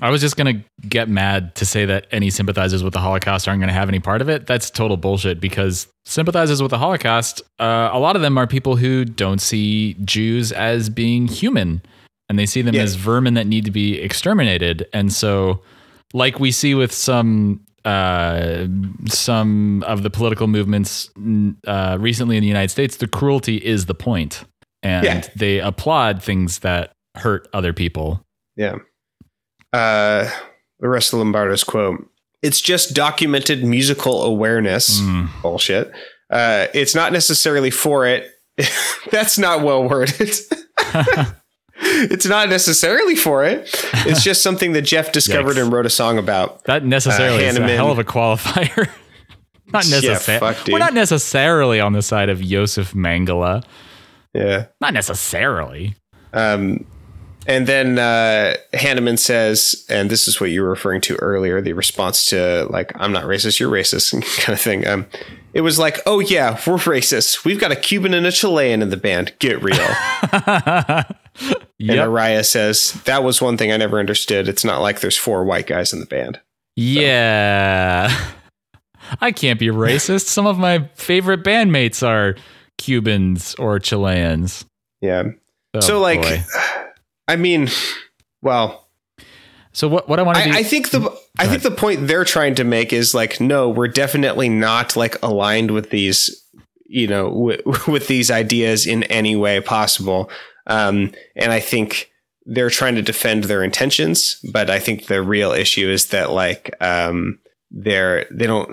[0.02, 3.60] I was just to get mad to say that any sympathizers with the Holocaust aren't
[3.60, 4.46] going to have any part of it.
[4.46, 8.76] That's total bullshit because sympathizers with the Holocaust, uh, a lot of them are people
[8.76, 11.82] who don't see Jews as being human
[12.30, 12.82] and they see them Yeah.
[12.82, 14.88] as vermin that need to be exterminated.
[14.94, 15.60] And so,
[16.14, 17.60] like we see with some.
[17.84, 18.66] Uh,
[19.08, 21.10] some of the political movements
[21.66, 24.44] uh, recently in the United States, the cruelty is the point,
[24.82, 25.22] and Yeah.
[25.36, 28.24] they applaud things that hurt other people.
[28.56, 28.76] Yeah.
[29.72, 30.28] Uh,
[30.80, 32.06] the rest of Lombardo's quote
[32.42, 35.00] It's just documented musical awareness.
[35.00, 35.28] Mm.
[35.42, 35.90] Bullshit.
[36.30, 38.30] Uh, it's not necessarily for it.
[39.10, 40.30] That's not well worded.
[42.10, 43.68] it's not necessarily for it.
[44.06, 46.64] It's just something that Jeff discovered and wrote a song about.
[46.64, 48.88] That necessarily is a hell of a qualifier.
[49.72, 50.54] not necessarily.
[50.64, 50.72] dude.
[50.72, 53.64] We're not necessarily on the side of Josef Mangala.
[54.34, 54.66] Yeah.
[54.80, 55.96] Not necessarily.
[56.32, 56.86] Um,
[57.46, 61.72] and then uh, Hanneman says, and this is what you were referring to earlier, the
[61.72, 64.86] response to like, I'm not racist, you're racist kind of thing.
[64.86, 65.06] Um,
[65.52, 67.44] it was like, oh yeah, we're racist.
[67.44, 69.34] We've got a Cuban and a Chilean in the band.
[69.38, 69.76] Get real.
[71.38, 72.08] And Yep.
[72.08, 74.48] Araya says, that was one thing I never understood.
[74.48, 76.38] It's not like there's four white guys in the band.
[76.76, 78.14] Yeah.
[79.20, 80.26] I can't be racist.
[80.26, 82.36] Some of my favorite bandmates are
[82.78, 84.64] Cubans or Chileans.
[85.00, 85.24] Yeah.
[85.74, 86.42] Oh, so like, boy.
[87.26, 87.68] I mean,
[88.42, 88.86] well,
[89.72, 90.08] so what?
[90.08, 90.50] What I want to do?
[90.50, 93.68] I, I think the I think the point they're trying to make is like, no,
[93.68, 96.44] we're definitely not like aligned with these,
[96.86, 100.30] you know, w- with these ideas in any way possible.
[100.70, 102.10] Um, and I think
[102.46, 106.74] they're trying to defend their intentions, but I think the real issue is that like
[106.80, 107.38] um,
[107.70, 108.72] they're they don't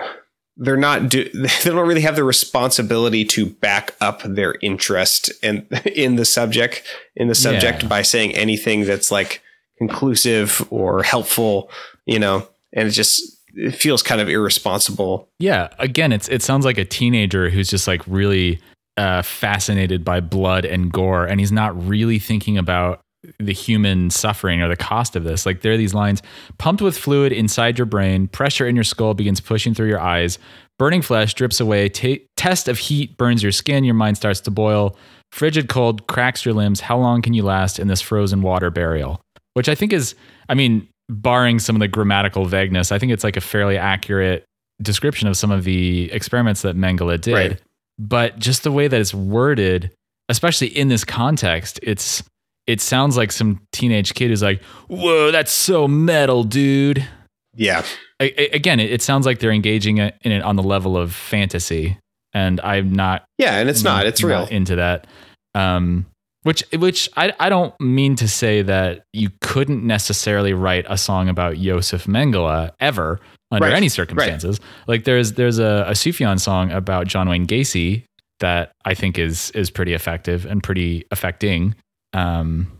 [0.59, 5.67] they're not do they don't really have the responsibility to back up their interest in
[5.85, 6.83] in the subject
[7.15, 7.89] in the subject Yeah.
[7.89, 9.41] by saying anything that's like
[9.77, 11.69] conclusive or helpful,
[12.05, 13.21] you know, and it just
[13.53, 15.27] it feels kind of irresponsible.
[15.39, 18.59] Yeah, again, it's it sounds like a teenager who's just like really
[18.97, 23.01] uh, fascinated by blood and gore, and he's not really thinking about
[23.39, 25.45] the human suffering or the cost of this.
[25.45, 26.21] Like there are these lines:
[26.57, 30.39] pumped with fluid inside your brain, pressure in your skull begins pushing through your eyes,
[30.79, 34.51] burning flesh drips away, ta test of heat burns your skin, your mind starts to
[34.51, 34.95] boil,
[35.31, 36.81] frigid cold cracks your limbs.
[36.81, 39.21] How long can you last in this frozen water burial?
[39.53, 40.15] Which I think is,
[40.49, 44.45] I mean, barring some of the grammatical vagueness, I think it's like a fairly accurate
[44.81, 47.33] description of some of the experiments that Mengele did.
[47.33, 47.61] Right.
[47.99, 49.91] But just the way that it's worded,
[50.29, 52.23] especially in this context, it's
[52.67, 57.07] it sounds like some teenage kid who's like, "Whoa, that's so metal, dude."
[57.55, 57.83] Yeah.
[58.19, 61.13] I, I- again, it, it sounds like they're engaging in it on the level of
[61.13, 61.97] fantasy,
[62.33, 63.25] and I'm not.
[63.37, 64.05] Yeah, and it's not.
[64.05, 64.45] It's real.
[64.47, 65.07] into that.
[65.55, 66.05] Um,
[66.43, 71.29] which which I I don't mean to say that you couldn't necessarily write a song
[71.29, 73.19] about Yosef Mengele ever
[73.51, 74.59] under Right, any circumstances.
[74.87, 78.03] Like there's there's a, a Sufjan song about John Wayne Gacy
[78.39, 81.75] that I think is is pretty effective and pretty affecting.
[82.13, 82.71] Um,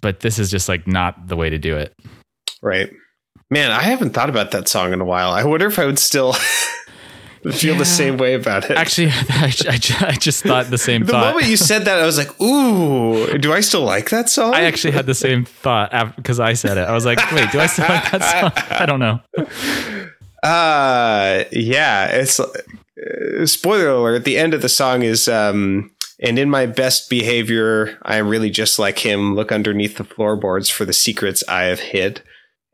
[0.00, 1.92] but this is just like not the way to do it.
[2.62, 2.90] Right.
[3.50, 5.30] Man, I haven't thought about that song in a while.
[5.30, 6.34] I wonder if I would still
[7.52, 7.78] feel Yeah.
[7.78, 8.76] the same way about it.
[8.76, 11.34] Actually, I, I, ju- I just thought the same the thought.
[11.34, 14.62] moment you said that, I was like, "Ooh, do I still like that song?" I
[14.62, 16.88] actually had the same thought because I said it.
[16.88, 18.52] I was like, wait, do I still like that song?
[18.80, 19.20] I don't know.
[20.42, 22.06] Uh, yeah.
[22.06, 24.24] It's uh, spoiler alert.
[24.24, 28.50] The end of the song is, um, and in my best behavior, I am really
[28.50, 29.34] just like him.
[29.34, 32.22] Look underneath the floorboards for the secrets I have hid.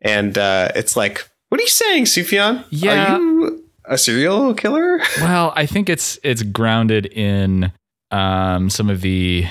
[0.02, 2.64] And uh, it's like, what are you saying, Sufjan?
[2.70, 3.16] Yeah.
[3.16, 3.49] Are you
[3.90, 5.00] a serial killer?
[5.20, 7.72] Well, I think it's it's grounded in
[8.10, 9.44] um, some of the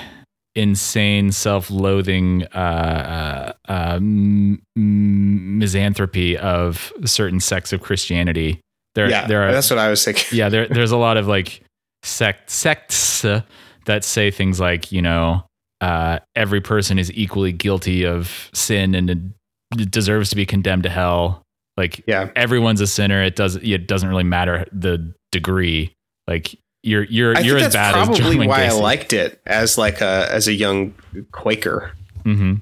[0.56, 8.60] insane self-loathing uh, uh, uh, m- misanthropy of certain sects of Christianity.
[8.96, 10.36] There, yeah, there are that's what I was thinking.
[10.36, 11.62] yeah, there, there's a lot of like
[12.02, 13.42] sect sects uh,
[13.86, 15.44] that say things like, you know,
[15.80, 19.32] uh, every person is equally guilty of sin and
[19.90, 21.42] deserves to be condemned to hell.
[21.76, 22.30] Like Yeah.
[22.36, 23.22] everyone's a sinner.
[23.22, 25.94] It does it doesn't really matter the degree.
[26.26, 29.40] Like you're you're I you're as bad as probably John Wayne why I liked it
[29.46, 30.94] as like a as a young
[31.32, 31.92] Quaker.
[32.24, 32.54] Mm-hmm.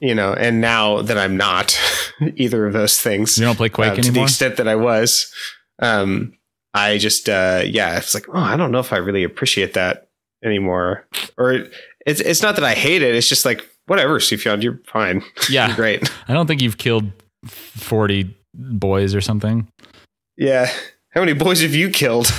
[0.00, 1.78] You know, and now that I'm not
[2.36, 5.32] either of those things, You don't play Quake uh, to the extent that I was,
[5.80, 6.36] um,
[6.74, 10.08] I just uh, yeah, it's like oh, I don't know if I really appreciate that
[10.44, 11.06] anymore.
[11.38, 11.66] Or
[12.04, 13.14] it's it's not that I hate it.
[13.14, 15.22] It's just like whatever, Sufjan, you're fine.
[15.50, 15.68] Yeah.
[15.68, 16.10] You're great.
[16.26, 17.12] I don't think you've killed
[17.46, 19.68] forty boys or something.
[20.36, 20.70] Yeah.
[21.10, 22.32] How many boys have you killed?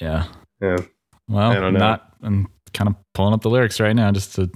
[0.00, 0.26] yeah.
[0.60, 0.76] Yeah.
[1.28, 1.78] Well, I don't know.
[1.78, 2.12] not.
[2.22, 4.50] I'm kind of pulling up the lyrics right now just to.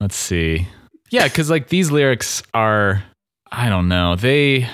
[0.00, 0.66] Let's see.
[1.10, 3.02] Yeah, because like these lyrics are,
[3.50, 4.16] I don't know.
[4.16, 4.68] They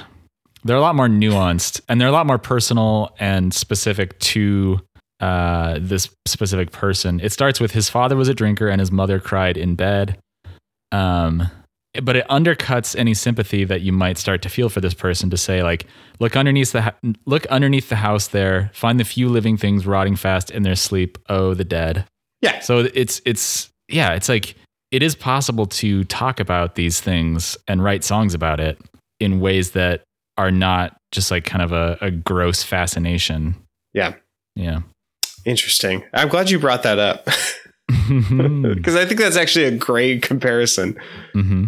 [0.64, 4.80] they're a lot more nuanced and they're a lot more personal and specific to
[5.20, 7.20] uh, this specific person.
[7.20, 10.18] It starts with his father was a drinker and his mother cried in bed.
[10.92, 11.48] Um,
[12.04, 15.36] but it undercuts any sympathy that you might start to feel for this person to
[15.36, 15.86] say like
[16.20, 16.94] look underneath the ha-
[17.26, 21.18] look underneath the house there find the few living things rotting fast in their sleep
[21.28, 22.04] oh the dead
[22.42, 22.60] Yeah.
[22.60, 24.54] so it's it's yeah it's like
[24.90, 28.78] it is possible to talk about these things and write songs about it
[29.20, 30.02] in ways that
[30.38, 33.54] are not just like kind of a, a gross fascination
[33.94, 34.14] Yeah.
[34.54, 34.80] yeah
[35.44, 36.02] Interesting.
[36.12, 37.28] I'm glad you brought that up
[37.88, 40.98] because I think that's actually a great comparison.
[41.32, 41.66] hmm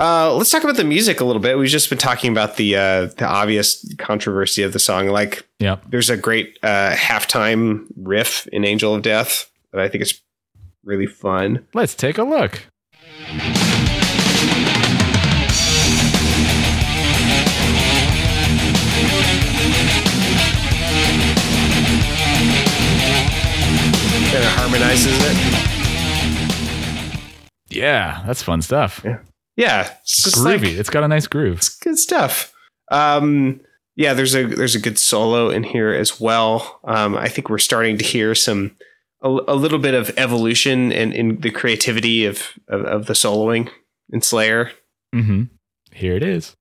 [0.00, 1.58] Uh, let's talk about the music a little bit.
[1.58, 5.08] We've just been talking about the uh, the obvious controversy of the song.
[5.08, 10.02] Like, yep there's a great uh, halftime riff in "Angel of Death" that I think
[10.02, 10.20] is
[10.84, 11.66] really fun.
[11.74, 12.62] let's take a look
[24.68, 25.36] harmonizes it.
[27.70, 29.02] yeah that's fun stuff
[29.56, 32.52] Yeah, it's groovy like- it's got a nice groove it's good stuff.
[32.90, 33.60] Um,
[33.96, 36.80] yeah, there's a there's a good solo in here as well.
[36.84, 38.76] Um, I think we're starting to hear some
[39.22, 43.68] a, a little bit of evolution in, in the creativity of, of of the soloing
[44.12, 44.70] in Slayer.
[45.14, 45.44] hmm
[45.92, 46.54] here it is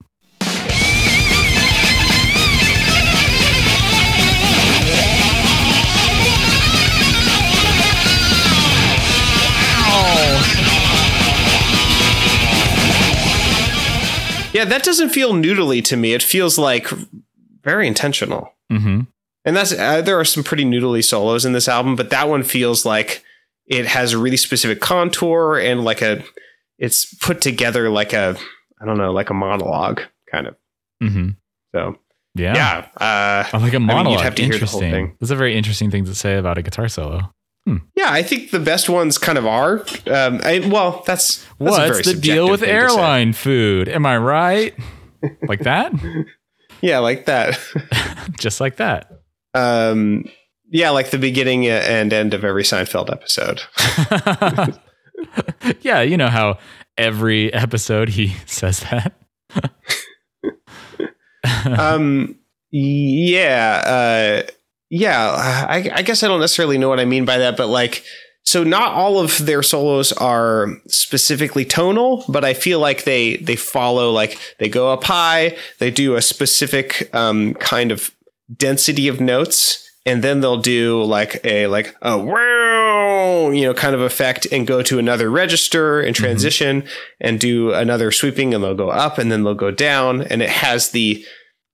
[14.58, 16.14] Yeah, that doesn't feel noodly to me.
[16.14, 16.90] It feels like
[17.64, 18.54] very intentional.
[18.72, 19.02] hmm
[19.46, 22.42] And that's uh, there are some pretty noodly solos in this album, but that one
[22.44, 23.24] feels like
[23.68, 26.24] it has a really specific contour and like a
[26.80, 28.36] it's put together like a
[28.82, 30.56] I don't know, like a monologue kind of.
[31.04, 31.30] Mm-hmm.
[31.76, 32.00] So
[32.36, 34.22] yeah yeah, uh, like a mean, you'd monologue.
[34.22, 35.08] have to hear the whole interesting.
[35.10, 35.18] thing.
[35.20, 37.32] That's a very interesting thing to say about a guitar solo.
[37.96, 38.12] Yeah.
[38.12, 39.80] I think the best ones kind of are.
[40.08, 42.96] Um, I, well, that's, that's What's the deal with thing to say.
[42.96, 43.90] airline food?
[43.90, 44.74] Am I right?
[45.48, 45.94] like that?
[46.82, 47.60] Yeah, like that.
[48.40, 49.10] Just like that.
[49.56, 50.26] um,
[50.70, 53.64] yeah, like the beginning and end of every Seinfeld episode.
[55.82, 56.60] yeah, you know how
[56.98, 59.14] every episode he says that.
[61.80, 62.38] um
[62.72, 64.52] yeah uh
[64.90, 68.04] yeah I, I guess i don't necessarily know what i mean by that but like
[68.48, 73.58] so not all of their solos are specifically tonal, but I feel like they they
[73.58, 78.10] follow like they go up high, they do a specific um, kind of
[78.56, 83.94] density of notes, and then they'll do like a like a wow, you know, kind
[83.94, 86.88] of effect, and go to another register and transition,
[87.20, 90.50] and do another sweeping, and they'll go up, and then they'll go down, and it
[90.50, 91.22] has the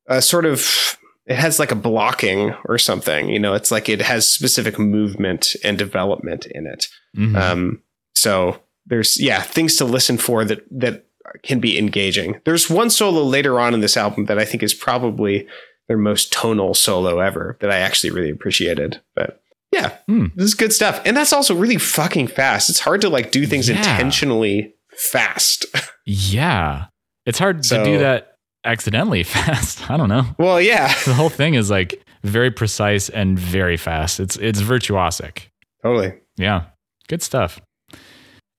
[0.10, 4.02] uh, sort of it has like a blocking or something you know it's like it
[4.02, 7.36] has specific movement and development in it Mhm.
[7.38, 7.82] um
[8.16, 11.06] so there's yeah things to listen for that that
[11.44, 14.74] can be engaging there's one solo later on in this album that i think is
[14.74, 15.48] probably
[15.88, 20.26] their most tonal solo ever that i actually really appreciated but yeah Hmm.
[20.36, 23.46] this is good stuff and that's also really fucking fast it's hard to like do
[23.46, 23.78] things Yeah.
[23.78, 25.66] intentionally fast
[26.06, 26.86] yeah.
[27.26, 28.33] It's hard So- to do that
[28.66, 29.90] accidentally fast.
[29.90, 30.26] I don't know.
[30.38, 34.20] well yeah The whole thing is like very precise and very fast.
[34.20, 35.48] It's it's virtuosic.
[35.82, 36.66] totally Yeah.
[37.08, 37.60] Good stuff.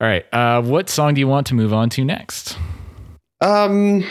[0.00, 0.26] All right.
[0.32, 2.58] Uh, what song do you want to move on to next?
[3.40, 4.04] Um,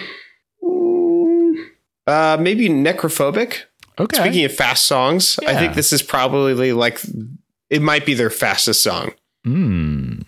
[0.63, 1.53] mm,
[2.07, 3.63] uh, maybe necrophobic.
[3.99, 4.17] Okay.
[4.17, 6.99] Speaking of fast songs, I think this is probably like
[7.69, 9.11] it might be their fastest song.
[9.45, 10.21] Hmm.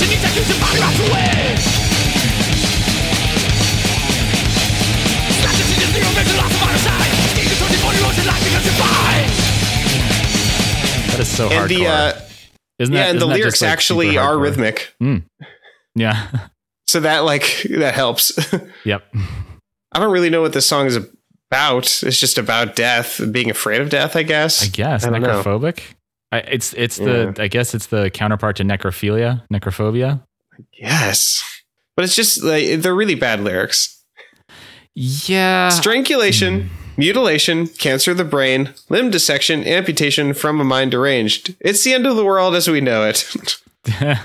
[0.00, 1.56] Execution, execution, body rots away.
[5.34, 7.10] Slashes in zero, makes a of honor side.
[7.34, 9.32] Stage of 2040 motion, life becomes defined.
[11.10, 11.68] That is so And hardcore.
[11.68, 12.20] the uh,
[12.78, 14.94] isn't yeah, that, and the lyrics like, actually are rhythmic,
[15.96, 16.28] Yeah.
[16.86, 18.38] so that like that helps.
[18.84, 19.02] yep.
[19.92, 20.96] I don't really know what this song is
[21.50, 21.86] about.
[22.04, 24.62] It's just about death, being afraid of death, I guess.
[24.62, 25.42] I guess I don't know.
[26.30, 30.22] I, it's it's the I guess it's the counterpart to necrophilia, necrophobia.
[30.72, 31.42] Yes,
[31.96, 33.98] but it's just like they're really bad lyrics.
[34.94, 35.68] Yeah.
[35.68, 41.54] Strangulation, mutilation, cancer of the brain, limb dissection, amputation from a mind deranged.
[41.60, 43.58] It's the end of the world as we know it.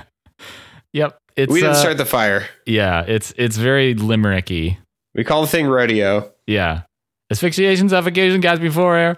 [0.93, 1.17] yep.
[1.35, 2.47] It's we didn't uh, start the fire.
[2.65, 4.77] Yeah, it's it's very limericky.
[5.13, 6.31] We call the thing rodeo.
[6.47, 6.83] Yeah.
[7.31, 9.17] Asphyxiation, suffocation, gas before air.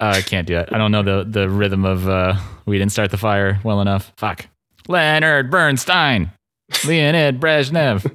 [0.00, 0.68] Uh, I can't do it.
[0.72, 2.34] I don't know the the rhythm of uh
[2.66, 4.12] we didn't start the fire well enough.
[4.16, 4.46] Fuck.
[4.88, 6.30] Leonard Bernstein.
[6.86, 8.10] Leonid Brezhnev.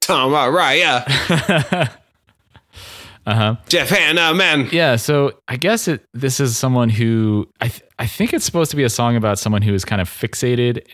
[0.00, 1.02] Tom Araya,
[3.26, 3.56] uh-huh.
[3.68, 4.70] Jeff Hanneman.
[4.70, 8.70] Yeah, so I guess it this is someone who I th- I think it's supposed
[8.72, 10.84] to be a song about someone who is kind of fixated.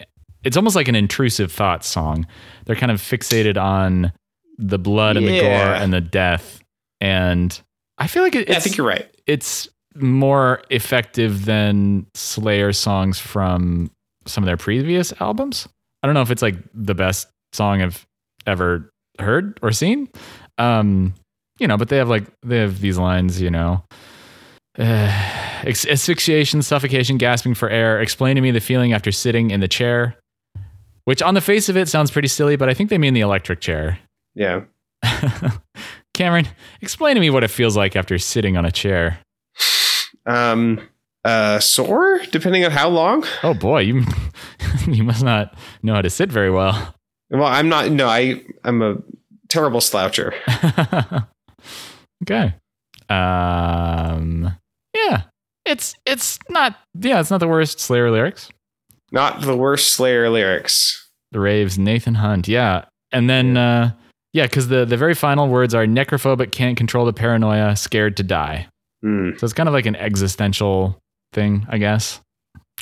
[0.44, 2.24] It's almost like an intrusive thought song.
[2.66, 4.12] They're kind of fixated on
[4.58, 6.62] the blood and the gore and the death,
[7.00, 7.60] and
[7.98, 9.09] I feel like it, Yeah, I think you're right.
[9.26, 13.90] It's more effective than Slayer songs from
[14.26, 15.68] some of their previous albums.
[16.02, 18.06] I don't know if it's like the best song I've
[18.46, 20.08] ever heard or seen.
[20.58, 21.14] Um,
[21.58, 23.84] you know, but they have like they have these lines, you know.
[24.78, 25.12] Uh,
[25.66, 28.00] asphyxiation, suffocation, gasping for air.
[28.00, 30.16] Explain to me the feeling after sitting in the chair,
[31.04, 33.20] which on the face of it sounds pretty silly, but I think they mean the
[33.20, 33.98] electric chair.
[34.34, 34.62] Yeah.
[36.20, 36.48] Cameron,
[36.82, 39.20] explain to me what it feels like after sitting on a chair.
[40.26, 40.86] Um,
[41.24, 43.24] uh, sore, depending on how long.
[43.42, 44.04] Oh boy, you
[44.86, 46.94] you must not know how to sit very well.
[47.30, 47.90] Well, I'm not.
[47.90, 48.42] No, I.
[48.64, 48.96] I'm a
[49.48, 50.34] terrible sloucher.
[52.24, 52.54] okay.
[53.08, 54.54] Um
[54.94, 55.22] yeah.
[55.64, 58.50] It's it's not yeah, it's not the worst Slayer lyrics.
[59.10, 61.08] Not the worst Slayer lyrics.
[61.32, 62.46] The Raves, Nathan Hunt.
[62.46, 62.84] Yeah.
[63.10, 63.92] And then uh
[64.32, 68.22] yeah, because the, the very final words are necrophobic, can't control the paranoia, scared to
[68.22, 68.68] die.
[69.02, 69.30] Hmm.
[69.36, 70.98] So it's kind of like an existential
[71.32, 72.20] thing, I guess.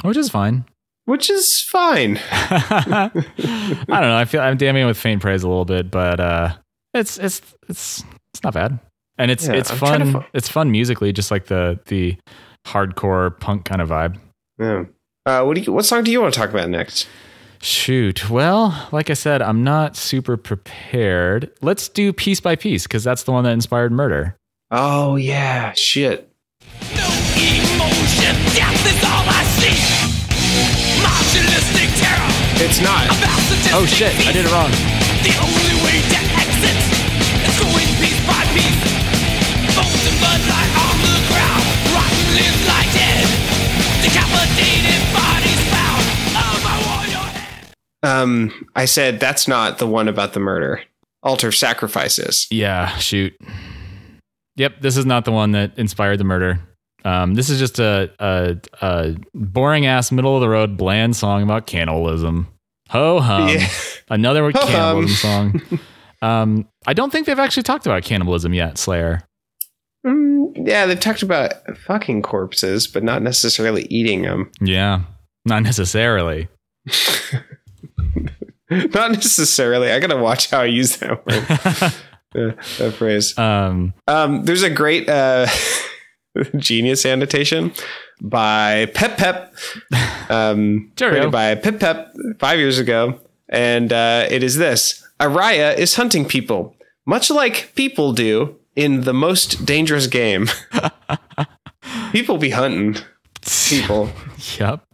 [0.02, 0.64] Which is fine.
[1.06, 2.20] Which is fine.
[2.30, 4.16] I don't know.
[4.16, 6.54] I feel I'm damning with faint praise a little bit, but uh,
[6.92, 8.78] it's it's it's it's not bad,
[9.16, 10.24] and it's Yeah, it's I'm fun.
[10.34, 12.16] it's fun musically, just like the the
[12.66, 14.18] hardcore punk kind of vibe.
[14.58, 14.84] Yeah.
[15.24, 15.72] Uh, what do you?
[15.72, 17.08] What song do you want to talk about next?
[17.60, 18.30] Shoot.
[18.30, 21.50] Well, like I said, I'm not super prepared.
[21.60, 24.36] Let's do piece by piece because that's the one that inspired murder.
[24.70, 26.30] Oh yeah, shit.
[26.94, 29.74] No emotion, death is all I see.
[31.02, 33.06] Marginalistic terror, It's not.
[33.74, 34.14] Oh shit!
[34.26, 35.67] I did it wrong.
[48.02, 50.82] Um, I said that's not the one about the murder.
[51.22, 52.46] Altar sacrifices.
[52.50, 52.96] Yeah.
[52.98, 53.34] Shoot.
[54.56, 54.80] Yep.
[54.80, 56.60] This is not the one that inspired the murder.
[57.04, 61.42] Um, this is just a, a, a boring ass middle of the road bland song
[61.42, 62.48] about cannibalism.
[62.90, 63.48] Ho hum.
[63.48, 63.68] Yeah.
[64.08, 64.68] Another Ho-hum.
[64.68, 65.80] cannibalism song.
[66.20, 69.22] Um, I don't think they've actually talked about cannibalism yet, Slayer.
[70.04, 74.50] Mm, yeah, they've talked about fucking corpses, but not necessarily eating them.
[74.60, 75.02] Yeah,
[75.44, 76.48] not necessarily.
[78.94, 79.90] not necessarily.
[79.90, 81.92] I gotta watch how I use that word.
[82.36, 83.36] Uh, that phrase.
[83.38, 85.46] Um, Um, there's a great uh,
[86.58, 87.72] genius annotation
[88.20, 89.54] by Pep Pep,
[90.28, 95.94] um, created by Pep Pep five years ago, and uh, it is this: Araya is
[95.94, 100.48] hunting people, much like people do in the most dangerous game.
[102.12, 102.96] people be hunting
[103.68, 104.10] people.
[104.60, 104.84] Yep.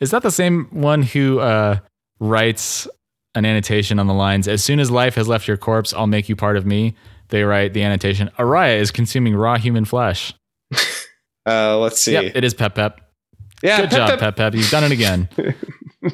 [0.00, 1.80] Is that the same one who uh,
[2.20, 2.86] writes
[3.34, 6.28] an annotation on the lines, as soon as life has left your corpse, I'll make
[6.28, 6.94] you part of me?
[7.28, 10.34] They write the annotation, Araya is consuming raw human flesh.
[11.46, 12.12] Uh, let's see.
[12.12, 13.02] Yep, it is Pep Pep.
[13.62, 14.18] yeah, Good Pep job, Pep.
[14.20, 14.54] Pep Pep.
[14.54, 15.28] You've done it again.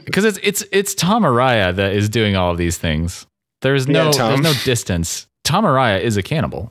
[0.04, 3.26] Because it's it's it's Tom Araya that is doing all of these things.
[3.60, 5.26] There's no Yeah, there's no distance.
[5.44, 6.70] Tom Araya is a cannibal.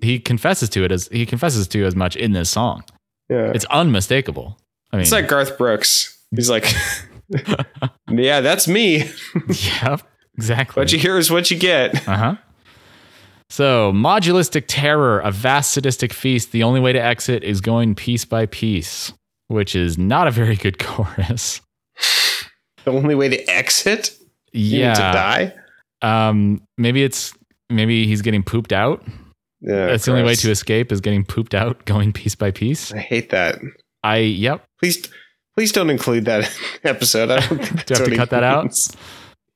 [0.00, 2.84] He confesses to it as he confesses to as much in this song.
[3.28, 3.50] Yeah.
[3.54, 4.56] It's unmistakable.
[4.92, 6.16] I mean, It's like Garth Brooks.
[6.34, 6.64] He's like,
[8.10, 8.98] yeah, that's me.
[9.48, 10.02] yep,
[10.36, 10.80] exactly.
[10.80, 12.08] What you hear is what you get.
[12.08, 12.36] Uh huh.
[13.50, 16.52] So, modulistic terror, a vast sadistic feast.
[16.52, 19.12] The only way to exit is going piece by piece,
[19.48, 21.60] which is not a very good chorus.
[22.84, 24.16] The only way to exit,
[24.52, 24.94] yeah.
[24.94, 25.54] to die.
[26.00, 27.34] Um, maybe it's
[27.68, 29.04] maybe he's getting pooped out.
[29.60, 32.92] Yeah, That's the only way to escape is getting pooped out, going piece by piece.
[32.92, 33.60] I hate that.
[34.02, 34.64] I yep.
[34.80, 35.08] Please,
[35.56, 36.50] please don't include that
[36.84, 37.30] episode.
[37.30, 38.64] I don't think Do I have to cut that out?
[38.64, 38.96] means.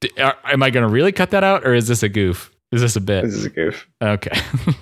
[0.00, 2.50] D- are- am I going to really cut that out, or is this a goof?
[2.72, 3.22] Is this a bit?
[3.24, 3.88] This is a goof.
[4.02, 4.38] Okay.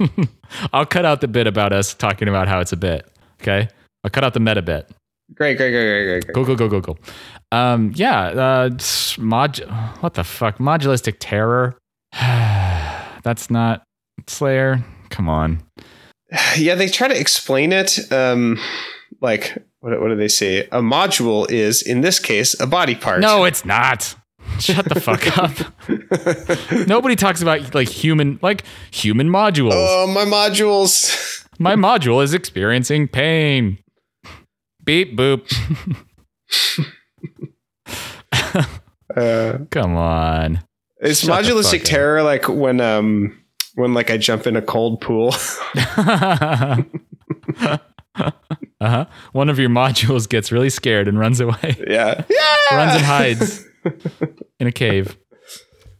[0.73, 3.07] I'll cut out the bit about us talking about how it's a bit.
[3.43, 3.69] Okay.
[4.03, 4.91] I'll cut out the meta bit.
[5.35, 6.35] Great, great, great, great, great, great.
[6.35, 6.97] Go go go go go.
[7.53, 8.21] Um, yeah.
[8.29, 8.71] Uh,
[9.19, 9.59] mod.
[10.01, 10.59] What the fuck?
[10.59, 11.77] Modulistic terror.
[13.23, 13.85] That's not
[14.27, 14.83] Slayer.
[15.11, 15.63] Come on.
[16.57, 18.11] Yeah, they try to explain it.
[18.11, 18.59] Um,
[19.21, 20.61] like what, what do they say?
[20.73, 23.21] A module is, in this case, a body part.
[23.21, 24.15] No, it's not.
[24.59, 25.39] Shut the fuck
[26.81, 26.87] up.
[26.89, 29.73] Nobody talks about like human like human modules.
[29.75, 31.47] Oh, my modules.
[31.59, 33.79] My module is experiencing pain.
[34.85, 35.49] Beep boop.
[39.17, 40.61] Uh, Come on.
[41.01, 41.87] is Shut modulistic fuck up.
[41.87, 43.39] terror like when um
[43.77, 45.33] when like I jump in a cold pool?
[48.17, 49.07] uh-huh.
[49.33, 51.77] One of your modules gets really scared and runs away.
[51.87, 52.57] yeah, yeah.
[52.77, 53.65] runs and hides
[54.59, 55.17] in a cave.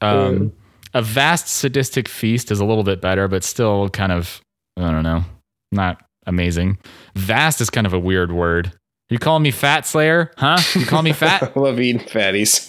[0.01, 0.53] Um,
[0.93, 4.43] a vast sadistic feast is a little bit better, but still kind of
[4.77, 5.25] I don't know,
[5.73, 6.79] not amazing.
[7.15, 8.73] Vast is kind of a weird word.
[9.09, 10.31] You calling me fat slayer?
[10.37, 10.59] Huh?
[10.75, 11.43] You call me fat?
[11.57, 12.69] I love eating fatties.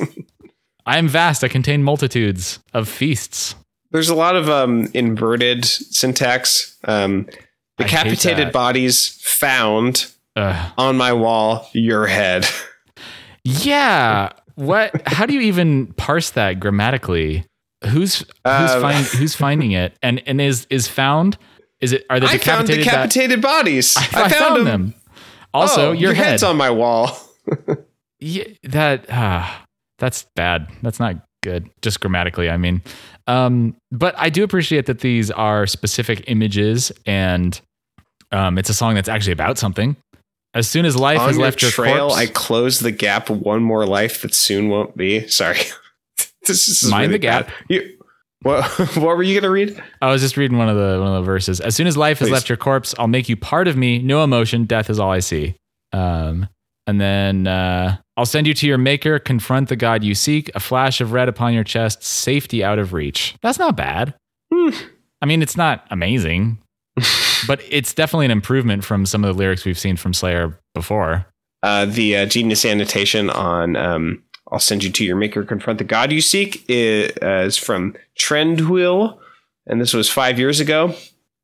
[0.86, 1.43] I am vast.
[1.43, 3.56] I contain multitudes of feasts.
[3.91, 6.78] There's a lot of um, inverted syntax.
[6.84, 7.28] Um,
[7.78, 10.73] decapitated bodies found Ugh.
[10.78, 11.67] on my wall.
[11.73, 12.47] Your head.
[13.43, 14.30] Yeah.
[14.55, 15.01] What?
[15.07, 17.45] How do you even parse that grammatically?
[17.84, 19.97] Who's who's Uh, find, who's finding it?
[20.01, 21.38] And and is is found?
[21.82, 22.84] Is it are the I found decapitated?
[22.86, 23.95] decapitated bodies.
[23.97, 24.93] I, I, found, them.
[25.53, 26.26] Also, Oh, your, head.
[26.26, 27.11] head's on my wall.
[28.21, 29.65] Yeah, that ah,
[29.99, 30.69] that's bad.
[30.82, 31.69] That's not good.
[31.84, 32.82] Just grammatically, I mean.
[33.28, 37.59] Um, but I do appreciate that these are specific images, and
[38.32, 39.95] um, it's a song that's actually about something.
[40.53, 43.30] As soon as life on has left your trail, corpse, I close the gap.
[43.30, 45.28] One more life that soon won't be.
[45.28, 45.59] Sorry.
[46.45, 47.47] this is Mind really the gap.
[47.47, 47.55] bad.
[47.67, 47.97] You,
[48.41, 48.63] what,
[48.95, 49.82] what were you gonna read?
[50.01, 51.59] I was just reading one of the one of the verses.
[51.59, 53.99] As soon as life has left your corpse, I'll make you part of me.
[53.99, 55.55] No emotion, death is all I see.
[55.91, 56.47] Um,
[56.88, 59.20] and then uh, I'll send you to your maker.
[59.20, 60.52] Confront the God you seek.
[60.56, 62.04] A flash of red upon your chest.
[62.04, 63.36] Safety out of reach.
[63.42, 64.14] That's not bad.
[64.54, 64.70] Hmm.
[65.22, 66.60] I mean, it's not amazing,
[67.48, 71.26] but it's definitely an improvement from some of the lyrics we've seen from Slayer before.
[71.64, 75.86] Uh, the uh, genius annotation on um, "I'll send you to your maker, confront the
[75.86, 79.18] God you seek" is, uh, is from Trendwheel,
[79.66, 80.94] and this was five years ago.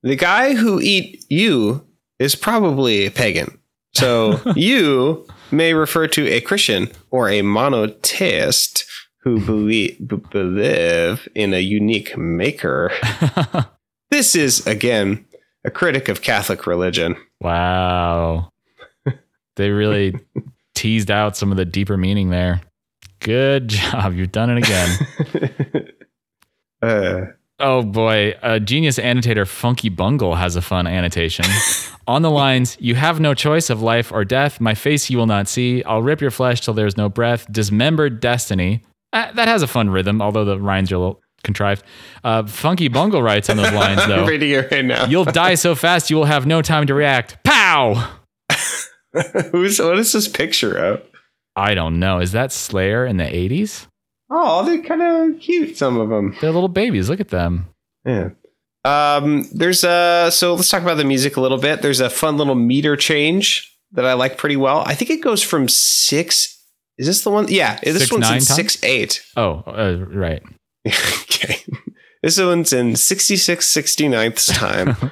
[0.03, 1.85] The guy who eat you
[2.19, 3.57] is probably a pagan,
[3.93, 8.85] so you may refer to a Christian or a monotheist
[9.23, 9.97] who believe,
[10.31, 12.91] believe in a unique maker.
[14.11, 15.25] This is again
[15.63, 17.15] a critic of Catholic religion.
[17.39, 18.51] Wow.
[19.55, 20.13] they really
[20.75, 22.61] teased out some of the deeper meaning there.
[23.19, 24.13] Good job.
[24.13, 25.87] You've done it again.
[26.81, 27.21] uh,
[27.63, 31.45] Oh boy, a genius annotator Funky Bungle has a fun annotation.
[32.07, 34.59] On the lines, you have no choice of life or death.
[34.59, 35.83] My face you will not see.
[35.83, 37.45] I'll rip your flesh till there's no breath.
[37.51, 38.81] Dismembered destiny.
[39.13, 41.83] Uh, that has a fun rhythm, although the rhymes are a little, contrived.
[42.23, 44.25] Uh, Funky Bungle writes on those lines I'm though.
[44.25, 45.05] reading it right now.
[45.05, 47.43] You'll die so fast you will have no time to react.
[47.43, 48.11] Pow!
[49.51, 51.03] Who's what is this picture of?
[51.55, 52.19] I don't know.
[52.19, 53.85] Is that Slayer in the 80s?
[54.33, 55.77] Oh, they're kind of cute.
[55.77, 56.35] Some of them.
[56.39, 57.09] They're little babies.
[57.09, 57.67] Look at them.
[58.05, 58.29] Yeah.
[58.85, 61.81] Um, there's a so let's talk about the music a little bit.
[61.81, 64.83] There's a fun little meter change that I like pretty well.
[64.85, 66.57] I think it goes from six.
[66.97, 67.47] Is this the one?
[67.49, 68.55] Yeah, this Six, one's nine in time?
[68.55, 69.21] six eight.
[69.35, 70.41] Oh, uh, right.
[70.87, 71.57] okay.
[72.23, 74.89] This one's in 66 69th time.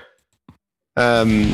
[0.95, 1.51] um,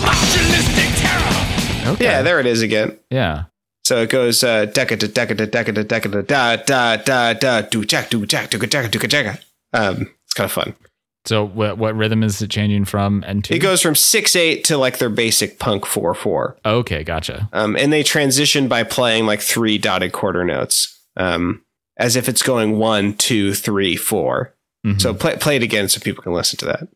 [0.00, 1.92] Marginalistic terror.
[1.94, 2.04] Okay.
[2.04, 2.98] yeah, there it is again.
[3.10, 3.44] Yeah.
[3.90, 7.32] So it goes uh decka da decka da decka da decka da da da da
[7.32, 9.42] da do jack do jack do jack do jack.
[9.72, 10.76] Um, it's kind of fun.
[11.24, 13.52] So what what rhythm is it changing from and to?
[13.56, 16.56] It goes from six eight to like their basic punk four four.
[16.64, 17.48] Okay, gotcha.
[17.52, 20.96] Um, and they transition by playing like three dotted quarter notes.
[21.16, 21.64] Um,
[21.96, 24.54] as if it's going one, two, three, four.
[24.86, 25.00] Mhm.
[25.02, 26.86] So play play it again so people can listen to that.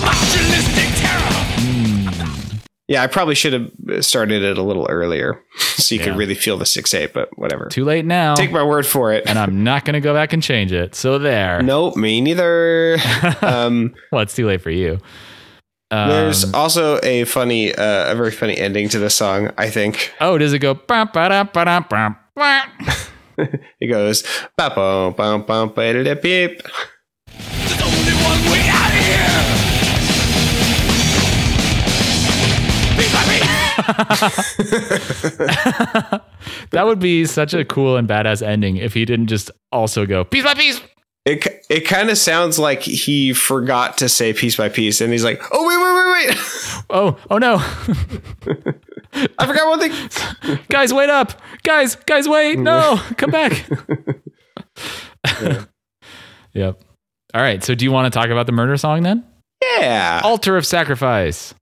[0.00, 1.45] Marginalistic terror.
[2.88, 6.06] Yeah, I probably should have started it a little earlier so you Yeah.
[6.08, 7.66] could really feel the six eight, but whatever.
[7.68, 8.34] Too late now.
[8.36, 9.24] Take my word for it.
[9.28, 10.94] and I'm not going to go back and change it.
[10.94, 11.62] So there.
[11.62, 12.98] Nope, me neither.
[13.42, 14.98] um, Well, it's too late for you.
[15.90, 19.52] Um, there's also a funny, uh, a very funny ending to the song.
[19.56, 20.74] I think oh, does it go?
[20.74, 22.62] bum, ba-da, ba-da, bum, bum?
[23.80, 24.22] it goes.
[27.38, 28.85] There's only one way out
[36.70, 40.24] That would be such a cool and badass ending if he didn't just also go
[40.24, 40.80] piece by piece.
[41.24, 45.24] It it kind of sounds like he forgot to say piece by piece, and he's
[45.24, 46.36] like, "Oh wait, wait, wait, wait!
[46.88, 47.56] Oh, oh no.
[49.38, 49.92] I forgot one thing."
[50.68, 51.32] guys, wait up.
[51.64, 52.58] Guys, guys, wait.
[52.58, 53.66] No, come back.
[56.54, 56.80] Yep.
[57.34, 57.62] All right.
[57.62, 59.24] So do you want to talk about the murder song then?
[59.62, 61.54] Yeah, Altar of Sacrifice.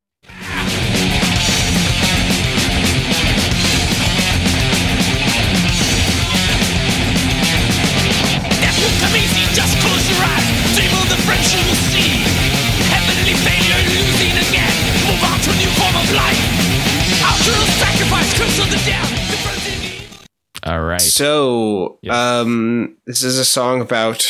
[8.84, 10.46] Will come easy, just close your eyes.
[10.76, 12.20] Dream the friends you will see.
[12.92, 14.74] Heavenly failure, losing again.
[15.08, 16.40] Move on to a new form of life.
[17.24, 19.16] Altar of sacrifice, curse of the damned.
[19.32, 20.08] The friends in need.
[20.64, 21.00] All right.
[21.00, 22.14] So, Yes.
[22.14, 24.26] um, this is a song about,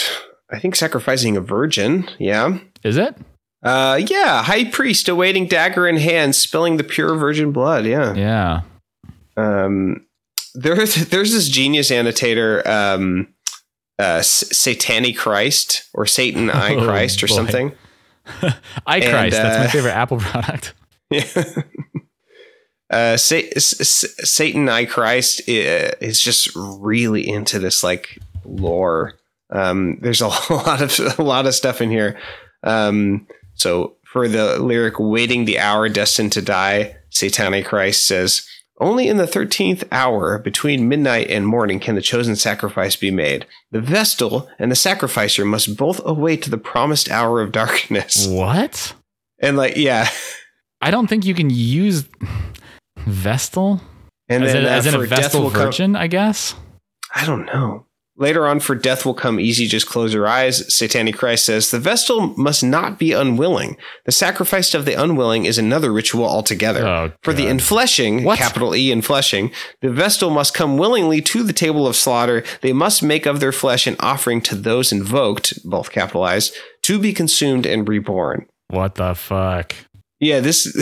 [0.53, 2.09] I think, sacrificing a virgin.
[2.19, 2.59] Yeah.
[2.83, 3.17] Is it?
[3.63, 7.87] Uh, yeah, high priest awaiting dagger in hand, spilling the pure virgin blood.
[7.87, 8.15] Yeah.
[8.15, 8.61] Yeah.
[9.37, 10.07] Um,
[10.55, 13.29] there's there's this genius annotator, um,
[13.99, 17.35] uh, S- Satanic Christ or Satan I Oh, Christ or boy.
[17.35, 17.73] something.
[18.87, 19.37] I And, Christ.
[19.37, 20.75] That's my uh, favorite Apple product.
[21.11, 21.53] Yeah.
[22.91, 29.15] Uh, Sa- S- S- Satan I Christ uh, is just really into this like lore.
[29.51, 32.19] Um, there's a lot of a lot of stuff in here.
[32.63, 38.47] Um, so for the lyric "Waiting the hour destined to die," Satanic Christ says,
[38.81, 43.47] "Only in the thirteenth hour between midnight and morning can the chosen sacrifice be made.
[43.71, 48.95] The vestal and the sacrificer must both await the promised hour of darkness." What?
[49.41, 50.09] And like, yeah,
[50.81, 52.05] I don't think you can use
[53.07, 53.81] Vestal
[54.29, 56.55] and as, then in, uh, as in a Vestal will come- virgin, I guess.
[57.15, 57.84] I don't know.
[58.17, 60.73] Later on, for death will come easy, just close your eyes.
[60.73, 63.77] Satanic Christ says, The Vestal must not be unwilling.
[64.07, 66.87] The sacrifice of the unwilling is another ritual altogether.
[66.87, 68.39] Oh, for the infleshing, What?
[68.39, 69.53] capital E infleshing,
[69.83, 72.45] the Vestal must come willingly to the table of slaughter.
[72.61, 77.13] They must make of their flesh an offering to those invoked, both capitalized, to be
[77.13, 78.47] consumed and reborn.
[78.69, 79.75] What the fuck?
[80.21, 80.73] Yeah, this,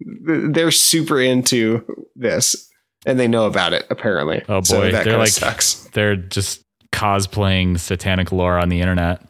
[0.24, 2.69] they're super into this.
[3.06, 4.42] And they know about it, apparently.
[4.48, 4.92] Oh, So boy.
[4.92, 5.74] that They're like- sucks.
[5.92, 9.22] They're just cosplaying satanic lore on the internet.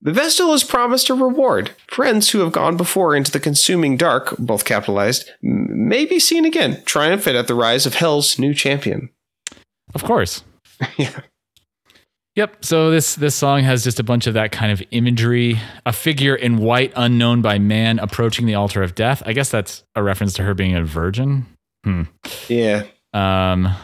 [0.00, 1.72] The Vestal is promised a reward.
[1.88, 6.80] Friends who have gone before into the consuming dark, both capitalized, may be seen again,
[6.84, 9.10] triumphant at the rise of Hell's new champion.
[9.94, 10.44] Of course.
[10.96, 11.20] Yeah.
[12.36, 12.64] Yep.
[12.64, 15.58] So this this song has just a bunch of that kind of imagery.
[15.86, 19.24] A figure in white, unknown by man, approaching the altar of death.
[19.26, 21.46] I guess that's a reference to her being a virgin.
[21.82, 22.02] Hmm.
[22.48, 22.84] Yeah.
[23.12, 23.74] Um,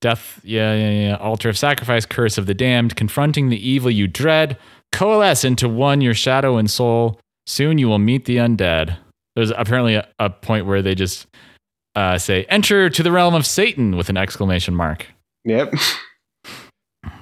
[0.00, 0.40] death.
[0.44, 1.16] Yeah, yeah, yeah.
[1.16, 4.58] Altar of sacrifice, curse of the damned, confronting the evil you dread.
[4.92, 7.20] Coalesce into one your shadow and soul.
[7.46, 8.96] Soon you will meet the undead.
[9.34, 11.26] There's apparently a, a point where they just
[11.94, 15.06] uh, say, "Enter to the realm of Satan!" with an exclamation mark.
[15.44, 15.74] Yep.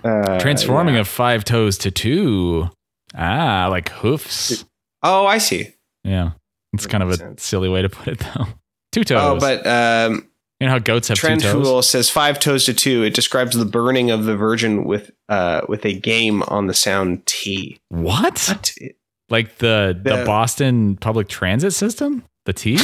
[0.02, 1.00] Uh, Transforming yeah.
[1.00, 2.68] of five toes to two.
[3.14, 4.64] Ah, like hoofs.
[5.02, 5.74] Oh, I see.
[6.04, 6.32] Yeah.
[6.74, 7.42] It's kind of a sense.
[7.42, 8.46] silly way to put it, though.
[8.92, 9.20] Two toes.
[9.20, 10.28] Oh, but um,
[10.64, 11.42] You know how goats have two toes?
[11.42, 13.02] Tranquil says five toes to two.
[13.02, 17.26] It describes the burning of the Virgin with uh with a game on the sound
[17.26, 17.78] T.
[17.90, 18.38] What?
[18.48, 18.72] What?
[19.28, 22.24] Like the, the The- Boston public transit system?
[22.46, 22.78] The T?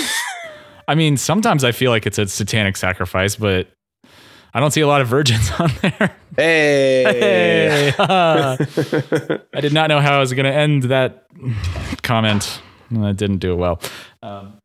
[0.88, 3.68] I mean, sometimes I feel like it's a satanic sacrifice, but
[4.52, 6.14] I don't see a lot of virgins on there.
[6.36, 7.04] Hey.
[7.04, 7.92] Hey.
[9.54, 11.24] I did not know how I was going to end that
[12.02, 12.60] comment.
[12.94, 13.80] I didn't do it well.
[14.22, 14.58] Um,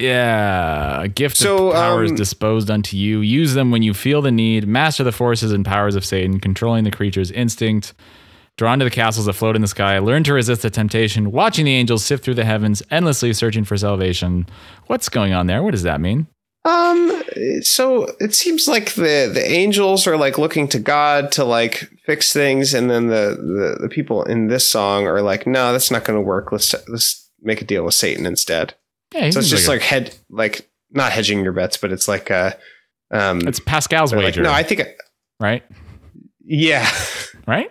[0.00, 3.20] yeah, a gift So, of powers um, disposed unto you.
[3.20, 4.66] Use them when you feel the need.
[4.66, 7.94] Master the forces and powers of Satan, controlling the creature's instinct.
[8.56, 9.98] Drawn to the castles that float in the sky.
[9.98, 11.32] Learn to resist the temptation.
[11.32, 14.46] Watching the angels sift through the heavens, endlessly searching for salvation.
[14.86, 15.62] What's going on there?
[15.62, 16.26] What does that mean?
[16.66, 17.22] Um,
[17.62, 22.34] so it seems like the the angels are like looking to God to like fix
[22.34, 26.04] things, and then the the, the people in this song are like, no, that's not
[26.04, 26.52] going to work.
[26.52, 28.74] Let's let's make a deal with Satan instead.
[29.14, 32.30] Yeah, So it's just a- like head like not hedging your bets, but it's like
[32.30, 32.52] uh
[33.10, 34.82] um it's Pascal's they're like, wager, no, I think
[35.40, 35.62] right?
[36.44, 36.88] yeah
[37.46, 37.70] Right?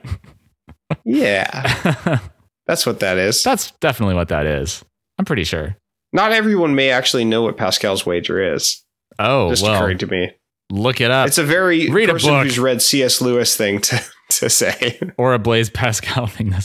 [1.05, 2.19] yeah
[2.67, 3.41] that's what that is.
[3.43, 4.83] That's definitely what that is.
[5.17, 5.75] I'm pretty sure.
[6.13, 8.83] Not everyone may actually know what Pascal's wager is.
[9.17, 10.31] Oh, Just well, occurred to me.
[10.71, 11.27] look it up.
[11.27, 12.43] It's a very read a book.
[12.43, 13.21] who's read C.S.
[13.21, 14.99] Lewis thing to to say.
[15.17, 16.61] or a Blaise Pascal thing to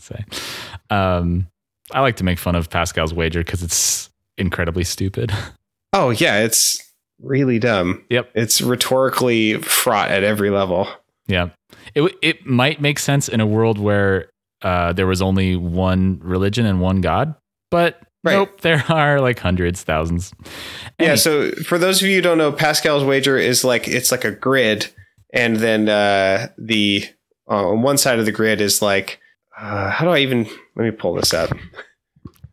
[0.00, 0.24] say.
[0.90, 1.48] Um,
[1.92, 5.32] I like to make fun of Pascal's wager because it's incredibly stupid.
[5.92, 6.82] Oh yeah, it's
[7.22, 8.04] really dumb.
[8.10, 8.30] Yep.
[8.34, 10.88] It's rhetorically fraught at every level.
[11.26, 11.50] yeah,
[11.94, 14.28] it it might make sense in a world where
[14.60, 17.34] uh, there was only one religion and one God,
[17.70, 18.34] but Right.
[18.34, 20.32] nope, there are like hundreds, thousands.
[21.00, 24.24] Yeah, so for those of you who don't know, Pascal's wager is like it's like
[24.24, 24.88] a grid,
[25.32, 27.04] and then uh, the
[27.48, 29.18] uh, on one side of the grid is like
[29.58, 31.50] uh, how do I even let me pull this up?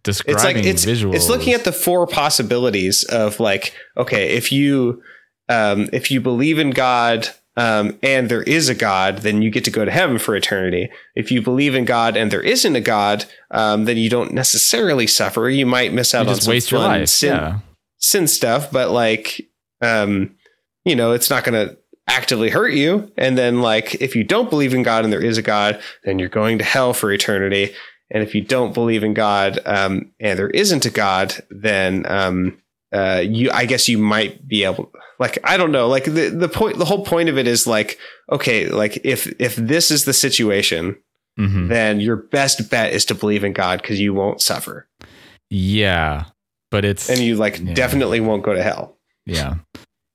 [0.03, 1.15] describing It's like it's visuals.
[1.15, 5.01] it's looking at the four possibilities of like okay, if you
[5.49, 9.63] um, if you believe in God um, and there is a God, then you get
[9.65, 10.89] to go to heaven for eternity.
[11.15, 15.07] If you believe in God and there isn't a God, um, then you don't necessarily
[15.07, 15.49] suffer.
[15.49, 17.09] You might miss out you on some waste your fun life.
[17.09, 17.59] sin, yeah,
[17.97, 19.47] sin stuff, but like,
[19.81, 20.35] um,
[20.85, 21.77] you know, it's not going to
[22.07, 23.11] actively hurt you.
[23.17, 26.19] And then, like, if you don't believe in God and there is a God, then
[26.19, 27.73] you're going to hell for eternity.
[28.11, 32.57] And if you don't believe in God um, and there isn't a God, then um,
[32.93, 34.91] uh, you, I guess, you might be able.
[35.19, 35.87] Like, I don't know.
[35.87, 37.97] Like the the point, the whole point of it is like,
[38.31, 40.97] okay, like if if this is the situation,
[41.39, 41.67] Mhm.
[41.69, 44.87] then your best bet is to believe in God because you won't suffer
[45.49, 46.25] yeah,
[46.71, 47.73] but it's and you like Yeah.
[47.73, 48.97] definitely won't go to hell.
[49.25, 49.55] yeah,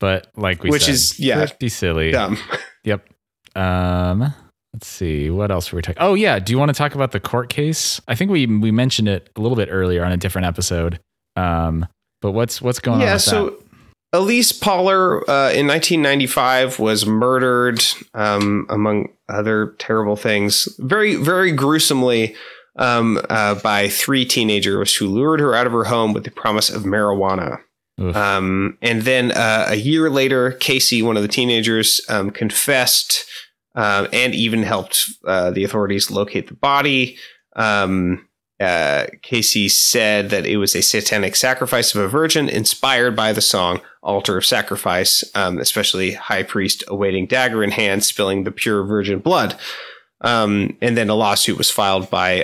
[0.01, 1.47] but like we Which said, is- yeah.
[1.47, 2.13] pretty silly.
[2.13, 2.39] Dumb.
[2.85, 3.09] Yep.
[3.57, 4.33] Um,
[4.73, 6.01] let's see what else were we talking.
[6.01, 8.01] Oh yeah, do you want to talk about the court case?
[8.09, 11.01] I think we we mentioned it a little bit earlier on a different episode.
[11.37, 11.87] Um,
[12.21, 13.07] but what's what's going on?
[13.07, 13.65] yeah so that?
[14.15, 17.85] Elyse Pahler uh, in 1995 was murdered
[18.15, 22.35] um, among other terrible things very very gruesomely
[22.77, 26.71] um, uh, by three teenagers who lured her out of her home with the promise
[26.71, 27.59] of marijuana.
[27.99, 33.25] Um, and then uh, a year later casey one of the teenagers um, confessed
[33.75, 37.17] um, and even helped uh, the authorities locate the body
[37.57, 38.25] um,
[38.61, 43.41] uh, Casey said that it was a satanic sacrifice of a virgin inspired by the
[43.41, 48.83] song Altar of Sacrifice, um, especially High Priest awaiting dagger in hand, spilling the pure
[48.83, 49.57] virgin blood.
[50.23, 52.39] Um, and then a lawsuit was filed by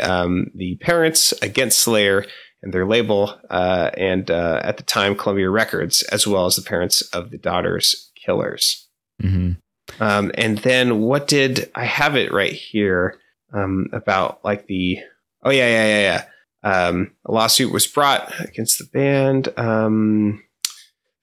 [0.54, 2.26] the parents against Slayer
[2.64, 6.62] and their label, uh, and uh, at the time, Columbia Records, as well as the
[6.62, 8.88] parents of the daughter's killers.
[9.22, 9.58] Mhm.
[10.00, 13.20] Um, and then what did I have it right here
[13.52, 14.98] um, about like the
[15.42, 16.24] oh yeah yeah yeah yeah
[16.88, 19.50] um, a lawsuit was brought against the band.
[19.58, 20.42] Um,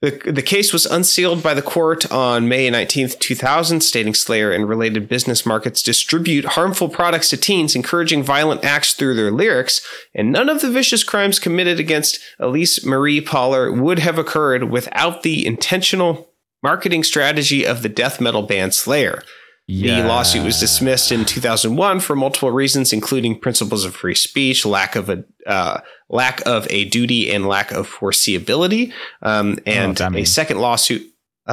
[0.02, 4.68] the, the case was unsealed by the court on May 19th, 2000, stating Slayer and
[4.68, 9.80] related business markets distribute harmful products to teens, encouraging violent acts through their lyrics,
[10.12, 15.22] and none of the vicious crimes committed against Elyse Marie Pahler would have occurred without
[15.22, 16.32] the intentional
[16.64, 19.22] marketing strategy of the death metal band Slayer.
[19.68, 20.02] Yeah.
[20.02, 24.96] The lawsuit was dismissed in 2001 for multiple reasons, including principles of free speech, lack
[24.96, 28.92] of a uh, lack of a duty, and lack of foreseeability.
[29.22, 31.02] Um, and that a second lawsuit.
[31.46, 31.52] Uh,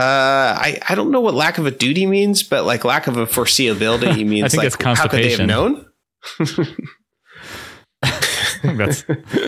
[0.58, 3.26] I I don't know what lack of a duty means, but like lack of a
[3.26, 5.48] foreseeability means think like it's how could they have constipation.
[5.48, 5.86] known?
[8.78, 9.04] that's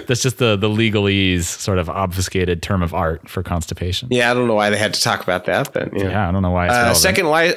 [0.08, 4.08] that's just the the legalese sort of obfuscated term of art for constipation.
[4.12, 6.10] Yeah, I don't know why they had to talk about that, but yeah.
[6.10, 7.56] Yeah, I don't know why it's Uh, second li-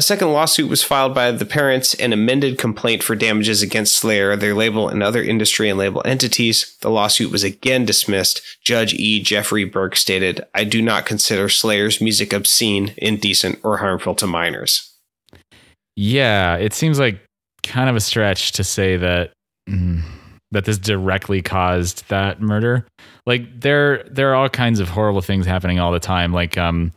[0.00, 4.34] A second lawsuit was filed by the parents, an amended complaint for damages against Slayer,
[4.34, 6.74] their label, and other industry and label entities.
[6.80, 8.40] The lawsuit was again dismissed.
[8.64, 9.22] Judge E.
[9.22, 14.90] Jeffrey Burke stated, I do not consider Slayer's music obscene, indecent, or harmful to minors.
[15.96, 17.22] Yeah, it seems like
[17.62, 19.32] kind of a stretch to say that
[19.68, 20.00] mm,
[20.50, 22.86] that this directly caused that murder.
[23.26, 26.32] Like there there are all kinds of horrible things happening all the time.
[26.32, 26.90] Like um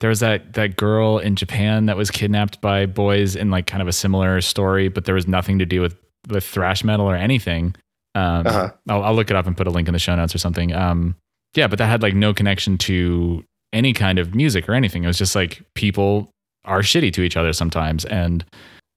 [0.00, 3.82] there was that that girl in Japan that was kidnapped by boys in like kind
[3.82, 5.96] of a similar story, but there was nothing to do with
[6.28, 7.74] with thrash metal or anything.
[8.14, 8.70] Um, Uh-huh.
[8.88, 10.74] I'll, I'll look it up and put a link in the show notes or something.
[10.74, 11.14] Um,
[11.54, 15.04] yeah, but that had like no connection to any kind of music or anything.
[15.04, 16.30] It was just like people
[16.64, 18.44] are shitty to each other sometimes, and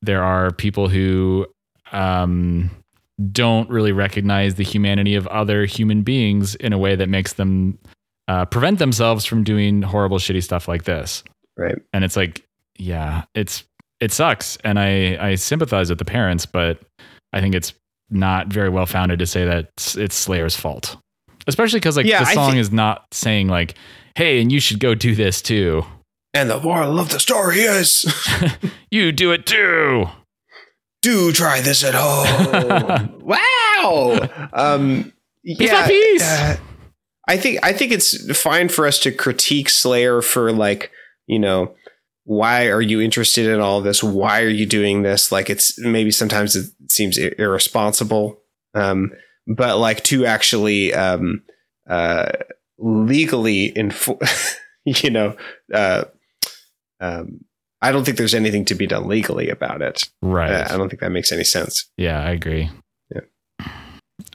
[0.01, 1.45] there are people who
[1.91, 2.69] um,
[3.31, 7.77] don't really recognize the humanity of other human beings in a way that makes them
[8.30, 11.23] uh, prevent themselves from doing horrible, shitty stuff like this.
[11.57, 11.75] Right.
[11.91, 12.45] And it's like,
[12.77, 13.65] yeah, it's
[13.99, 16.80] it sucks, and I I sympathize with the parents, but
[17.34, 17.73] I think it's
[18.09, 20.95] not very well founded to say that it's, it's Slayer's fault,
[21.47, 23.75] especially because like Yeah, the song think- is not saying like,
[24.15, 25.84] hey, and you should go do this too.
[26.34, 28.05] And the moral of the story is
[28.91, 30.07] You do it too.
[31.01, 33.19] do try this at home.
[33.21, 34.19] wow.
[34.53, 35.11] Um,
[35.43, 36.21] Piece by piece.
[36.23, 36.57] uh,
[37.30, 40.91] I think I think it's fine for us to critique Slayer for like
[41.27, 41.75] you know
[42.23, 44.03] why are you interested in all this?
[44.03, 45.32] Why are you doing this?
[45.32, 48.39] Like it's maybe sometimes it seems irresponsible,
[48.73, 49.11] um,
[49.47, 51.43] but like to actually um,
[51.89, 52.32] uh,
[52.77, 54.55] legally enforce,
[54.86, 55.36] you know.
[55.73, 56.05] Uh,
[56.99, 57.41] um,
[57.82, 60.03] I don't think there's anything to be done legally about it.
[60.21, 60.51] Right.
[60.51, 61.89] Uh, I don't think that makes any sense.
[61.97, 62.69] yeah, I agree.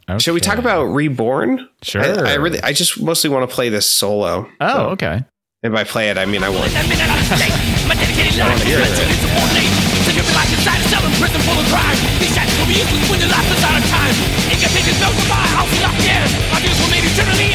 [0.09, 0.15] Yeah.
[0.17, 0.23] Okay.
[0.23, 1.69] Shall we talk about Reborn?
[1.83, 2.03] Sure.
[2.03, 4.49] I, I really, I just mostly want to play this solo.
[4.61, 5.25] Oh, So- okay.
[5.63, 6.69] And by play it, I mean I want.
[6.77, 7.57] That minute on the state,
[7.89, 9.09] my dedicated life hear is it.
[9.09, 9.73] to subordinate.
[10.05, 11.97] To give life inside a cell in prison full of crime.
[12.21, 14.13] These shackles will be useless when your life is out of time.
[14.53, 16.29] Incantations no goodbye, I'll stop again.
[16.53, 16.93] My dues will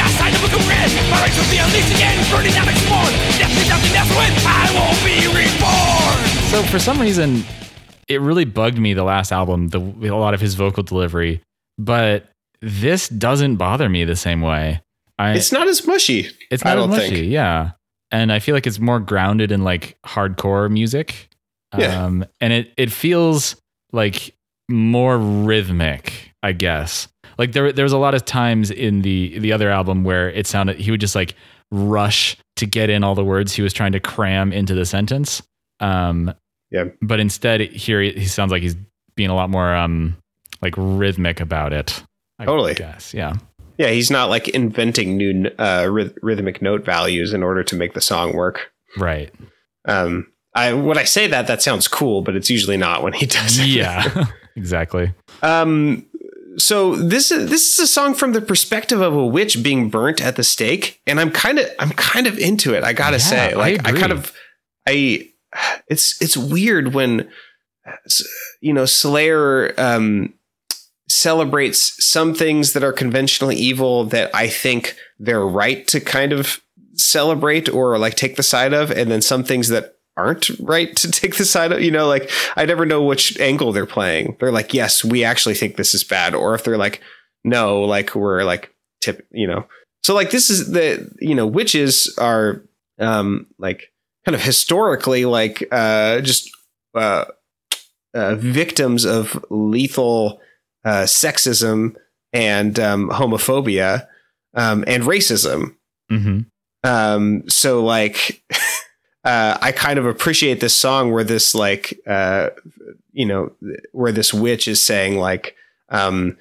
[0.00, 0.88] I signed a book of red.
[1.10, 3.12] My rights will be unleashed again, burning out explored.
[3.38, 6.18] Death is nothing else when I will be reborn.
[6.50, 7.44] So for some reason,
[8.08, 11.42] it really bugged me the last album, the a lot of his vocal delivery,
[11.78, 12.28] but
[12.62, 14.82] this doesn't bother me the same way.
[15.18, 16.28] I It's not as mushy.
[16.50, 17.30] it's not as mushy, think.
[17.30, 17.72] yeah.
[18.10, 21.28] And I feel like it's more grounded in like hardcore music.
[21.78, 22.04] Yeah.
[22.04, 23.56] Um, and it it feels
[23.92, 24.34] like
[24.68, 27.06] more rhythmic, I guess.
[27.38, 30.46] Like there there was a lot of times in the the other album where it
[30.46, 31.34] sounded he would just like
[31.70, 35.40] rush to get in all the words he was trying to cram into the sentence.
[35.78, 36.34] Um,
[36.70, 36.84] Yeah.
[37.00, 38.76] But instead, here he, he sounds like he's
[39.14, 40.16] being a lot more um
[40.62, 42.02] like rhythmic about it.
[42.40, 42.74] I Totally.
[42.74, 43.12] guess.
[43.14, 43.34] Yeah.
[43.78, 47.94] Yeah, he's not like inventing new uh, ryth- rhythmic note values in order to make
[47.94, 48.72] the song work.
[48.96, 49.32] Right.
[49.86, 53.26] Um, I when I say that, that sounds cool, but it's usually not when he
[53.38, 53.66] does it.
[53.66, 54.26] Yeah.
[54.56, 55.14] exactly.
[55.42, 56.06] Um,
[56.58, 60.20] so this is this is a song from the perspective of a witch being burnt
[60.20, 62.84] at the stake, and I'm kind of I'm kind of into it.
[62.84, 64.00] I gotta Yeah, say, like I, agree.
[64.00, 64.32] kind of
[64.86, 65.28] I
[65.88, 67.30] it's it's weird when
[68.60, 70.34] you know Slayer um,
[71.10, 76.60] celebrates some things that are conventionally evil that I think they're right to kind of
[76.94, 81.10] celebrate or like take the side of, and then some things that aren't right to
[81.10, 81.80] take the side of.
[81.80, 84.36] You know, like I never know which angle they're playing.
[84.38, 87.00] They're like, yes, we actually think this is bad, or if they're like,
[87.44, 89.66] no, like we're like tip, you know.
[90.04, 92.62] So like this is the you know witches are
[93.00, 93.92] um like
[94.24, 96.50] kind of historically like uh just
[96.94, 97.24] uh,
[98.14, 100.40] uh victims of lethal
[100.84, 101.94] uh sexism
[102.32, 104.06] and um homophobia
[104.54, 105.74] um and racism
[106.08, 106.40] hmm
[106.82, 108.42] um so like
[109.24, 112.48] uh i kind of appreciate this song where this like uh
[113.12, 113.50] you know
[113.92, 115.54] where this witch is saying like
[115.90, 116.36] um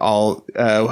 [0.00, 0.86] all uh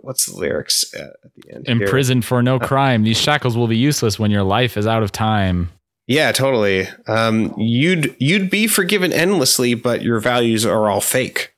[0.00, 1.76] what's the lyrics uh, at the end here?
[1.82, 3.02] Imprisoned for no crime.
[3.02, 5.70] These shackles will be useless when your life is out of time.
[6.06, 11.51] yeah totally um you'd you'd be forgiven endlessly but your values are all fake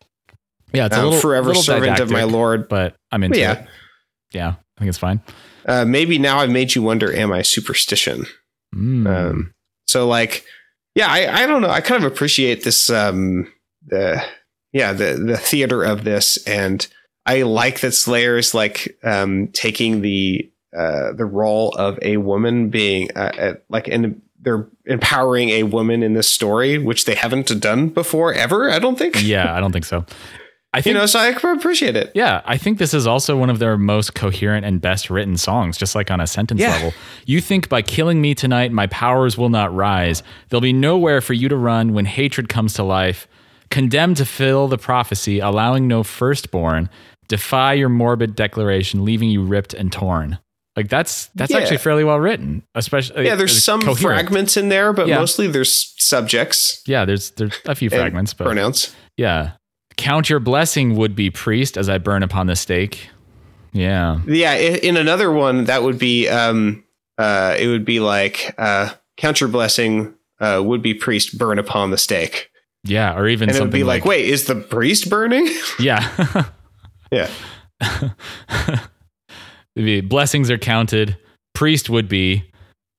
[0.75, 3.53] Yeah, it's a I'm little forever little servant of my lord but I'm into yeah
[3.53, 3.69] it.
[4.33, 5.21] Yeah, I think it's fine.
[5.67, 8.27] uh maybe now i've made you wonder am i superstition
[8.75, 9.07] Mm.
[9.07, 9.55] Um,
[9.87, 10.45] so like,
[10.95, 11.71] yeah, I, I don't know.
[11.71, 13.53] I kind of appreciate this, um,
[13.87, 14.21] the,
[14.73, 16.45] yeah, the, the theater of this.
[16.47, 16.87] And
[17.27, 22.69] I like that Slayer is like, um, taking the, uh, the role of a woman
[22.71, 27.61] being, uh, uh, like, and they're empowering a woman in this story, which they haven't
[27.61, 28.71] done before ever.
[28.71, 29.23] I don't think.
[29.23, 30.05] yeah, I don't think so.
[30.75, 32.11] I You think know, so I appreciate it.
[32.15, 35.77] Yeah, I think this is also one of their most coherent and best written songs,
[35.79, 36.73] just like on a sentence Yeah.
[36.73, 36.93] level.
[37.27, 40.23] You think by killing me tonight, my powers will not rise.
[40.49, 43.29] There'll be nowhere for you to run when hatred comes to life.
[43.71, 46.91] Condemned to fill the prophecy, allowing no firstborn.
[47.29, 50.39] Defy your morbid declaration, leaving you ripped and torn.
[50.77, 51.59] Like that's that's Yeah.
[51.59, 54.01] actually fairly well written, especially Yeah, there's uh, some coherent.
[54.27, 55.19] fragments in there, but Yeah.
[55.21, 58.93] mostly there's subjects Yeah, there's there's a few fragments, but pronouns.
[59.17, 59.53] yeah.
[59.97, 63.09] Count your blessing, would be priest, as I burn upon the stake.
[63.73, 64.21] Yeah.
[64.27, 66.85] Yeah, in another one that would be um
[67.19, 71.91] uh it would be like uh count your blessing uh would be priest burn upon
[71.91, 72.51] the stake.
[72.85, 75.49] Yeah, or even And it something would be like, wait, is the priest burning?
[75.79, 76.47] yeah,
[77.11, 77.31] yeah.
[79.75, 81.17] It'd be, blessings are counted.
[81.55, 82.45] Priest would be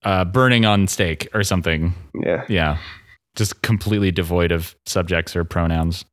[0.03, 1.93] uh, burning on stake or something.
[2.21, 2.45] Yeah.
[2.49, 2.77] Yeah,
[3.35, 6.03] just completely devoid of subjects or pronouns.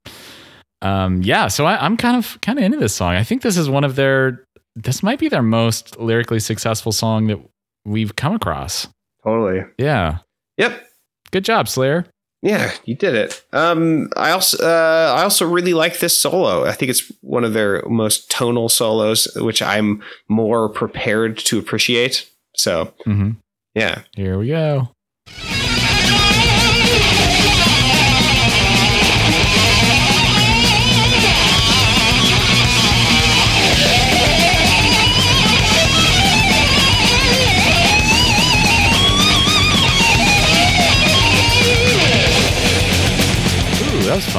[0.83, 3.14] Um, yeah, so I, I'm kind of kind of into this song.
[3.14, 4.45] I think this is one of their.
[4.74, 7.39] This might be their most lyrically successful song that
[7.85, 8.89] we've come across.
[9.24, 9.62] Totally.
[9.78, 10.18] Yeah,
[10.59, 10.85] Yep.
[11.30, 12.07] good job, Slayer.
[12.45, 13.41] Yeah, you did it.
[13.53, 16.64] Um, I also uh, I also really like this solo.
[16.66, 22.28] I think it's one of their most tonal solos, which I'm more prepared to appreciate.
[22.57, 23.30] So hmm
[23.74, 24.89] yeah, Here we go.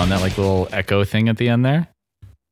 [0.04, 0.22] Ooh, that was fun.
[0.22, 1.88] That like little echo thing at the end there.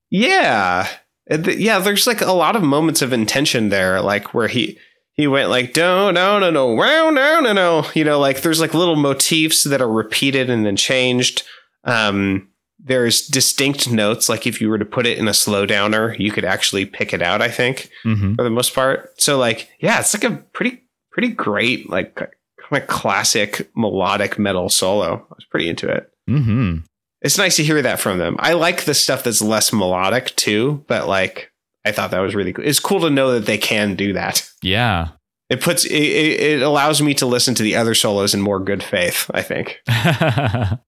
[0.09, 0.87] yeah,
[1.29, 1.79] yeah.
[1.79, 4.77] There's like a lot of moments of intention there, like where he
[5.13, 7.85] he went like no no no no wow no no no.
[7.93, 11.43] You know, like there's like little motifs that are repeated and then changed.
[11.83, 12.47] Um,
[12.83, 14.27] there's distinct notes.
[14.29, 17.13] Like if you were to put it in a slow downer, you could actually pick
[17.13, 17.41] it out.
[17.41, 17.89] I think.
[18.05, 18.35] Mm-hmm.
[18.35, 19.21] for the most part.
[19.21, 20.81] So like, yeah, it's like a pretty
[21.11, 22.31] pretty great like kind
[22.71, 25.15] of classic melodic metal solo.
[25.29, 26.09] I was pretty into it.
[26.29, 26.77] Mm-hmm.
[27.21, 28.35] It's nice to hear that from them.
[28.39, 31.51] I like the stuff that's less melodic too, but like
[31.85, 32.65] I thought that was really cool.
[32.65, 34.47] It's cool to know that they can do that.
[34.61, 35.09] Yeah.
[35.49, 38.81] It puts it, it, allows me to listen to the other solos in more good
[38.81, 39.81] faith, I think.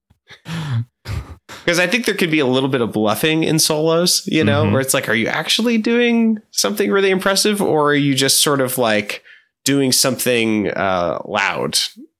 [1.64, 4.64] Because I think there could be a little bit of bluffing in solos, you know,
[4.64, 4.72] Mhm.
[4.72, 8.60] where it's like, are you actually doing something really impressive or are you just sort
[8.60, 9.22] of like
[9.64, 11.78] doing something uh, loud,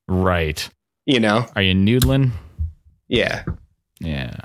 [0.08, 0.66] right.
[1.04, 1.46] you know?
[1.56, 2.30] Are you noodling?
[3.08, 3.44] Yeah.
[4.04, 4.36] Yeah.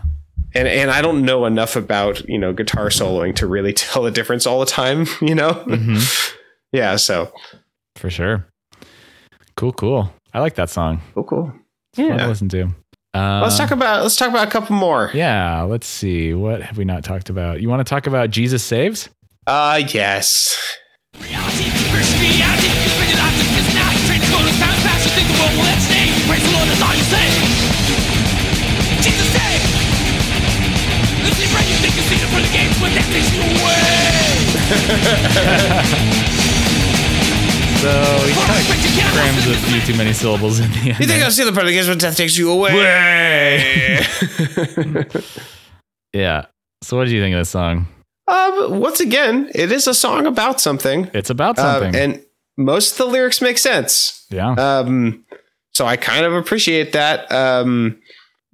[0.55, 4.11] And, and I don't know enough about, you know, guitar soloing to really tell the
[4.11, 5.51] difference all the time, you know?
[5.67, 6.33] Mhm.
[6.71, 6.95] yeah.
[6.95, 7.31] So
[7.95, 8.45] For sure.
[9.55, 10.13] Cool, cool.
[10.33, 11.01] I like that song.
[11.13, 11.45] cool, cool.
[11.95, 12.27] Fun to Yeah.
[12.27, 12.69] listen to.
[13.13, 15.09] Uh, let's talk about, let's talk about a couple more.
[15.13, 16.33] Yeah, let's see.
[16.33, 17.59] What have we not talked about?
[17.61, 19.09] You want to talk about Jesus Saves?
[19.47, 20.55] Uh, yes.
[21.17, 23.89] Reality, versus reality, spend your life to kiss now.
[24.05, 26.05] Train to go to time fast, you think the world will end stay.
[26.29, 27.88] Praise the Lord, that's all you say.
[37.79, 37.87] So
[38.27, 38.65] he kind of
[39.13, 40.99] crams a few too many syllables in the end.
[40.99, 41.23] You think.
[41.23, 42.73] I'll see the part of the when death takes you away?
[46.13, 46.45] yeah.
[46.83, 47.87] So what do you think of this song?
[48.27, 51.09] um, once again, it is a song about something.
[51.13, 51.95] It's about Uh, something.
[51.95, 52.21] and
[52.57, 54.25] most of the lyrics make sense.
[54.29, 54.51] yeah.
[54.51, 55.23] Um,
[55.71, 57.31] so I kind of appreciate that.
[57.31, 57.97] Um,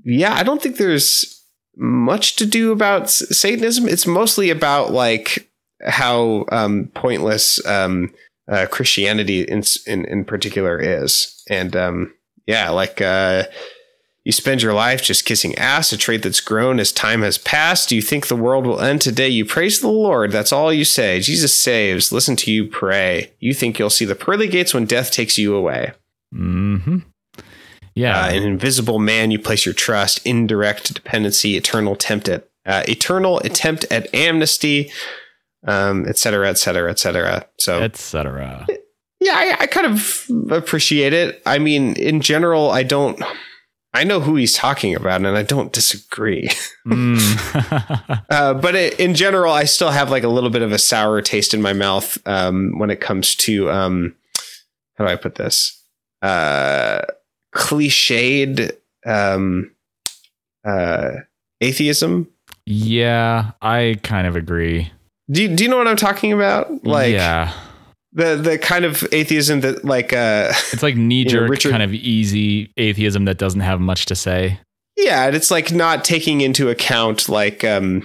[0.03, 1.41] yeah, I don't think there's
[1.75, 3.87] much to do about s- Satanism.
[3.89, 5.49] It's mostly about like
[5.83, 8.13] how um, pointless um,
[8.47, 12.13] uh, Christianity in, in in particular is, and um,
[12.45, 13.43] yeah, like uh,
[14.25, 17.89] you spend your life just kissing ass, a trait that's grown as time has passed.
[17.89, 19.29] Do you think the world will end today.
[19.29, 20.31] You praise the Lord.
[20.31, 21.19] That's all you say.
[21.19, 22.11] Jesus saves.
[22.11, 23.31] Listen to you pray.
[23.39, 25.93] You think you'll see the pearly gates when death takes you away.
[26.33, 26.97] Mm-hmm.
[27.93, 28.19] Yeah.
[28.19, 33.39] Uh, an invisible man you place your trust, indirect dependency, eternal attempt at uh, eternal
[33.41, 34.91] attempt at amnesty,
[35.65, 37.45] um, et cetera, et cetera, et cetera.
[37.57, 38.65] So Etc.
[39.19, 41.41] yeah, I, I kind of appreciate it.
[41.45, 43.21] I mean, in general, I don't.
[43.93, 46.49] I know who he's talking about, and I don't disagree.
[46.85, 48.21] Mm.
[48.29, 51.19] Uh, but it, in general, I still have like a little bit of a sour
[51.21, 54.15] taste in my mouth um, when it comes to um,
[54.95, 55.81] how do I put this?
[56.21, 57.01] Uh,
[57.55, 58.71] cliched
[59.05, 59.71] um,
[60.63, 61.11] uh,
[61.61, 62.27] atheism.
[62.67, 64.91] yeah, I kind of agree.
[65.29, 66.85] Do you, do you know what I'm talking about?
[66.85, 67.53] Like yeah.
[68.13, 71.93] the the kind of atheism that like uh, It's like knee jerk, Richard- kind of
[71.93, 74.59] easy atheism that doesn't have much to say.
[74.97, 78.03] yeah, and it's like not taking into account like um,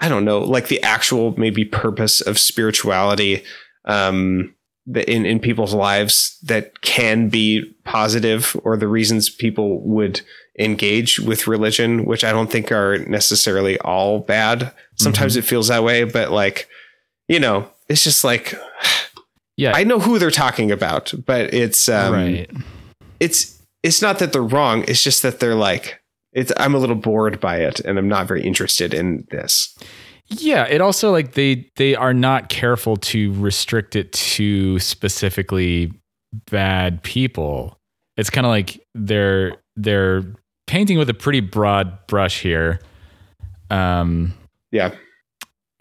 [0.00, 3.42] I don't know, like the actual maybe purpose of spirituality
[3.86, 4.54] um,
[4.94, 10.20] in in people's lives that can be positive, or the reasons people would
[10.58, 14.72] engage with religion, which I don't think are necessarily all bad.
[14.96, 16.68] Sometimes it feels that way, but like,
[17.28, 18.54] you know, it's just like
[19.56, 19.72] Yeah.
[19.74, 22.50] I know who they're talking about, but it's um, right.
[23.20, 24.84] it's it's not that they're wrong.
[24.86, 26.00] It's just that they're like
[26.32, 26.52] it's.
[26.58, 29.74] I'm a little bored by it, and I'm not very interested in this.
[30.26, 35.92] Yeah, it also like they they are not careful to restrict it to specifically
[36.50, 37.78] bad people.
[38.18, 40.22] It's kind of like they're they're
[40.66, 42.80] painting with a pretty broad brush here.
[43.70, 44.34] Um
[44.72, 44.94] Yeah,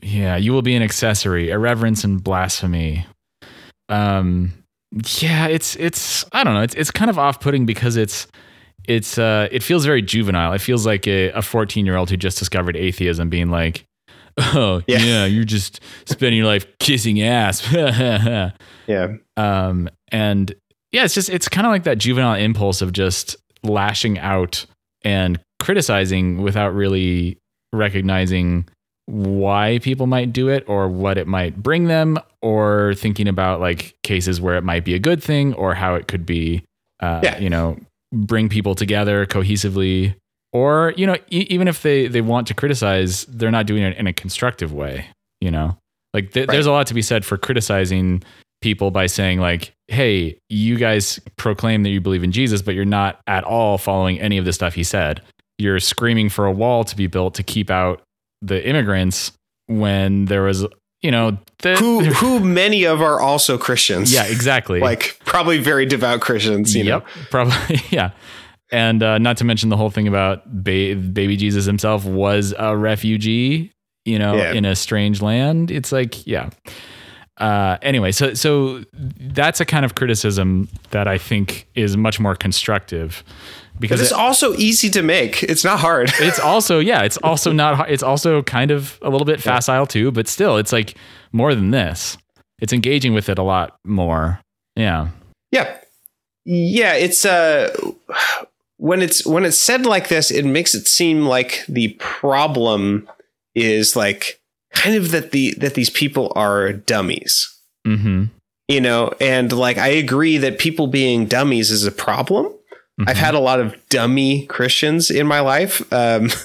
[0.01, 3.05] yeah, you will be an accessory, irreverence and blasphemy.
[3.89, 4.53] Um
[5.19, 8.27] yeah, it's it's I don't know, it's it's kind of off-putting because it's
[8.87, 10.53] it's uh it feels very juvenile.
[10.53, 13.85] It feels like a, a 14-year-old who just discovered atheism being like,
[14.37, 14.99] "Oh, Yeah.
[14.99, 18.51] yeah, you're just spending your life kissing ass." yeah,
[19.37, 20.53] um and
[20.91, 24.65] yeah it's just it's kind of like that juvenile impulse of just lashing out
[25.03, 27.37] and criticizing without really
[27.73, 28.67] recognizing
[29.07, 33.95] why people might do it or what it might bring them or thinking about like
[34.03, 36.63] cases where it might be a good thing or how it could be
[37.01, 37.37] uh, Yeah.
[37.39, 37.77] you know
[38.11, 40.15] bring people together cohesively
[40.53, 43.95] or you know e- even if they they want to criticize they're not doing it
[43.97, 45.05] in a constructive way
[45.41, 45.77] you know
[46.13, 46.53] like th- Right.
[46.53, 48.23] there's a lot to be said for criticizing
[48.61, 52.85] people by saying like hey you guys proclaim that you believe in jesus but you're
[52.85, 55.21] not at all following any of the stuff he said
[55.59, 58.01] you're screaming for a wall to be built to keep out
[58.45, 59.31] the immigrants
[59.67, 60.65] when there was
[61.01, 64.13] you know the, who who many of are also Christians.
[64.13, 66.75] yeah exactly like probably very devout Christians.
[66.75, 68.11] You yep know, probably yeah
[68.71, 72.75] and uh, not to mention the whole thing about ba- baby jesus himself was a
[72.75, 73.71] refugee
[74.05, 74.53] you know Yeah.
[74.53, 76.49] in a strange land it's like yeah
[77.37, 82.33] uh, anyway so so that's a kind of criticism that i think is much more
[82.35, 83.23] constructive
[83.75, 85.43] but because it's it- also easy to make.
[85.43, 86.11] It's not hard.
[86.19, 90.11] it's also yeah it's also not it's also kind of a little bit facile too
[90.11, 90.95] but still it's like
[91.31, 92.17] more than this
[92.59, 94.39] it's engaging with it a lot more
[94.75, 95.09] yeah
[95.51, 95.75] Yeah.
[96.45, 97.75] Yeah, it's uh
[98.77, 103.07] when it's when it's said like this, it makes it seem like the problem
[103.55, 104.39] is like
[104.73, 107.49] kind of that the that these people are dummies.
[107.87, 108.25] mm-hmm
[108.67, 112.51] You know, and like I agree that people being dummies is a problem.
[113.07, 115.81] I've had a lot of dummy Christians in my life.
[115.93, 116.29] Um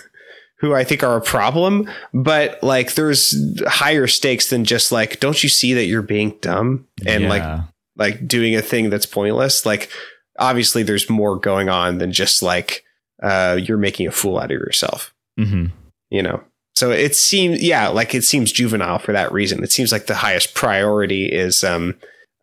[0.59, 3.35] who I think are a problem, but like there's
[3.67, 7.63] higher stakes than just like, don't you see that you're being dumb and like
[7.97, 9.65] like doing a thing that's pointless.
[9.65, 9.91] Like
[10.39, 12.85] obviously there's more going on than just like
[13.23, 15.67] uh you're making a fool out of yourself, mm-hmm
[16.11, 16.43] you know.
[16.75, 19.63] So it seems yeah, like it seems juvenile for that reason.
[19.63, 21.97] It seems like the highest priority is um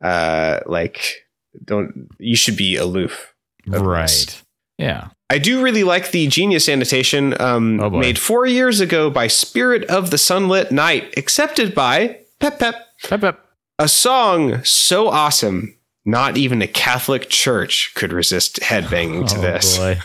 [0.03, 1.25] uh like
[1.63, 3.33] don't you should be aloof.
[3.67, 3.81] Of this.
[3.83, 4.43] Right.
[4.77, 5.09] Yeah.
[5.29, 9.83] I do really like the genius annotation um, Oh, made four years ago by Spirit
[9.85, 12.75] of the Sunlit Night, accepted by Pep Pep.
[13.03, 13.45] Pep, pep.
[13.79, 19.77] A song so awesome, not even a Catholic church could resist headbanging to Oh, this.
[19.77, 19.99] boy.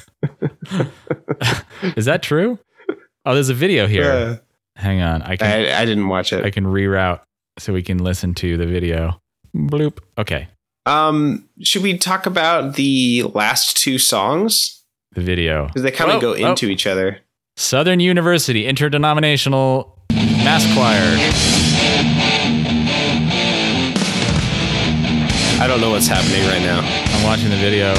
[1.96, 2.58] Is that true?
[3.24, 4.10] Oh, there's a video here.
[4.10, 4.36] Uh,
[4.76, 5.22] Hang on.
[5.22, 6.44] I can I, I didn't watch it.
[6.44, 7.20] I can reroute
[7.58, 9.20] so we can listen to the video.
[9.54, 9.98] Bloop.
[10.18, 10.48] Okay.
[10.84, 14.82] Um, should we talk about the last two songs
[15.14, 15.66] The video.
[15.68, 16.50] because they kind of go oh.
[16.50, 17.20] into each other?
[17.56, 21.18] Southern University Interdenominational Mass Choir.
[25.62, 26.80] I don't know what's happening right now.
[26.82, 27.92] I'm watching the video.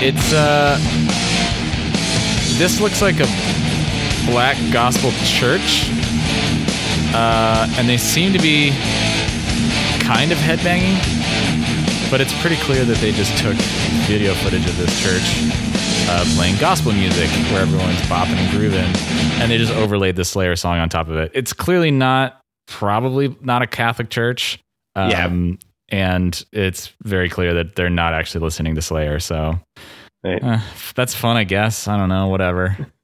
[0.00, 0.78] It's uh
[2.56, 3.26] this looks like a
[4.30, 5.90] black gospel church.
[7.12, 8.70] Uh and they seem to be
[10.00, 10.96] kind of headbanging,
[12.10, 13.54] but it's pretty clear that they just took
[14.06, 15.22] video footage of this church
[16.10, 18.90] uh, playing gospel music where everyone's bopping and grooving,
[19.40, 21.30] and they just overlaid the Slayer song on top of it.
[21.34, 24.58] It's clearly not, probably not a Catholic church.
[24.96, 25.26] Yeah.
[25.26, 25.58] Um,
[25.90, 29.20] and it's very clear that they're not actually listening to Slayer.
[29.20, 29.58] So
[30.24, 30.42] Right.
[30.42, 30.58] uh,
[30.94, 31.86] that's fun, I guess.
[31.88, 32.76] I don't know, whatever.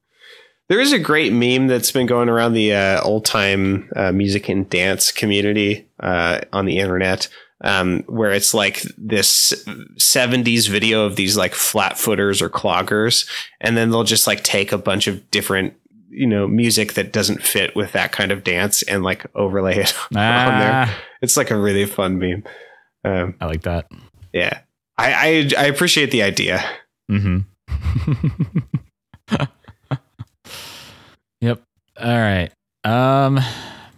[0.70, 4.48] There is a great meme that's been going around the uh, old time uh, music
[4.48, 7.28] and dance community uh, on the internet,
[7.64, 9.52] um, where it's like this
[9.98, 13.28] 70s video of these like flat footers or cloggers,
[13.60, 15.74] and then they'll just like take a bunch of different,
[16.10, 19.94] you know, music that doesn't fit with that kind of dance and like overlay it
[20.04, 20.72] on there.
[20.86, 22.44] Ah, It's like a really fun meme.
[23.04, 23.90] Um, I like that.
[24.32, 24.60] yeah.
[24.96, 26.62] I, I I appreciate the idea.
[27.10, 27.38] hmm
[31.40, 31.62] yep.
[32.00, 32.50] All right.
[32.84, 33.40] Um,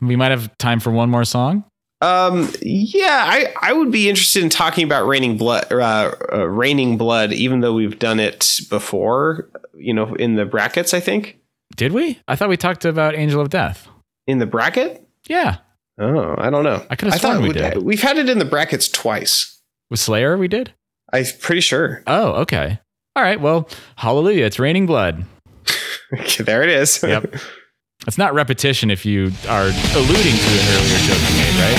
[0.01, 1.65] we might have time for one more song.
[2.03, 6.99] Um, yeah, I, I would be interested in talking about raining blood, uh, uh, raining
[6.99, 11.39] blood, even though we've done it before, you know, in the brackets, I think
[11.75, 12.21] Did we?
[12.29, 13.89] I thought we talked about Angel of Death.
[14.27, 15.07] in the bracket.
[15.27, 15.59] Yeah.
[15.99, 16.85] Oh, I don't know.
[16.91, 17.83] I could've sworn we did.
[17.83, 19.59] We've had it in the brackets twice.
[19.91, 20.75] With Slayer, we did?
[21.13, 22.03] I'm pretty sure.
[22.07, 22.79] Oh, okay.
[23.15, 23.41] All right.
[23.41, 24.45] Well, hallelujah.
[24.45, 25.25] It's raining blood.
[26.39, 27.03] there it is.
[27.03, 27.37] Yep.
[28.07, 31.75] It's not repetition if you are alluding to an earlier joke you made, right?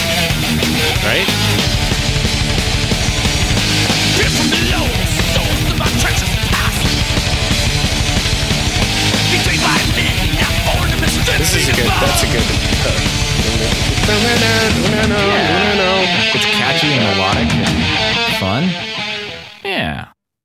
[1.07, 1.27] Right?
[4.19, 4.83] Here from below,
[5.31, 6.83] souls of our treacherous past.
[9.31, 11.87] Betrayed by men, not born to mistreat this is a good.
[11.87, 12.43] That's a good.
[12.43, 12.91] Uh,
[16.35, 18.86] it's catchy and melodic and fun.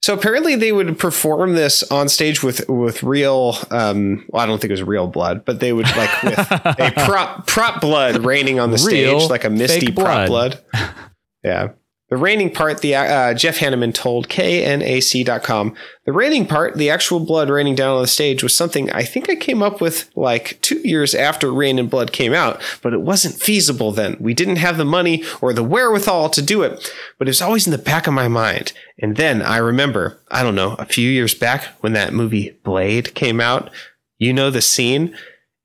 [0.02, 4.60] So apparently they would perform this on stage with with real um well I don't
[4.60, 8.58] think it was real blood, but they would like with a prop prop blood raining
[8.58, 10.60] on the Real stage like a misty prop blood.
[10.72, 10.88] blood.
[11.44, 11.70] Yeah.
[12.12, 17.48] The raining part, the uh, Jeff Hanneman told KNAC.com, the raining part, the actual blood
[17.48, 20.86] raining down on the stage was something I think I came up with like two
[20.86, 24.18] years after Reign in Blood came out, but it wasn't feasible then.
[24.20, 27.66] We didn't have the money or the wherewithal to do it, but it was always
[27.66, 28.74] in the back of my mind.
[28.98, 33.14] And then I remember, I don't know, a few years back when that movie Blade
[33.14, 33.70] came out,
[34.18, 35.16] you know the scene?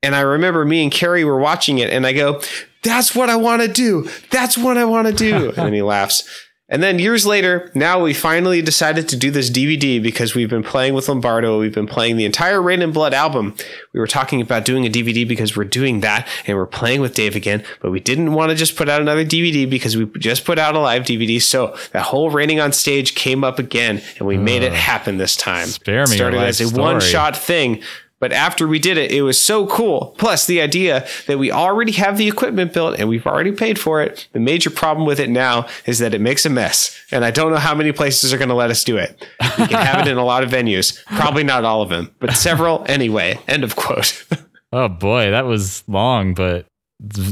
[0.02, 2.40] And I remember me and Kerry were watching it, and I go,
[2.82, 4.08] That's what I want to do.
[4.30, 5.46] That's what I want to do.
[5.56, 6.28] and then he laughs.
[6.70, 10.62] And then years later, now we finally decided to do this DVD because we've been
[10.62, 11.58] playing with Lombardo.
[11.58, 13.54] We've been playing the entire Reign in Blood album.
[13.94, 17.14] We were talking about doing a DVD because we're doing that and we're playing with
[17.14, 20.44] Dave again, but we didn't want to just put out another DVD because we just
[20.44, 21.40] put out a live DVD.
[21.40, 25.36] So that whole Raining on Stage came up again and we made it happen this
[25.36, 25.68] time.
[25.68, 27.82] Spare me It started as a one shot thing.
[28.20, 30.14] But after we did it, it was so cool.
[30.18, 34.02] Plus, the idea that we already have the equipment built and we've already paid for
[34.02, 34.28] it.
[34.32, 36.98] The major problem with it now is that it makes a mess.
[37.12, 39.24] And I don't know how many places are going to let us do it.
[39.58, 41.04] We can have it in a lot of venues.
[41.06, 43.38] Probably not all of them, but several anyway.
[43.46, 44.24] End of quote.
[44.70, 46.66] Oh boy, that was long, but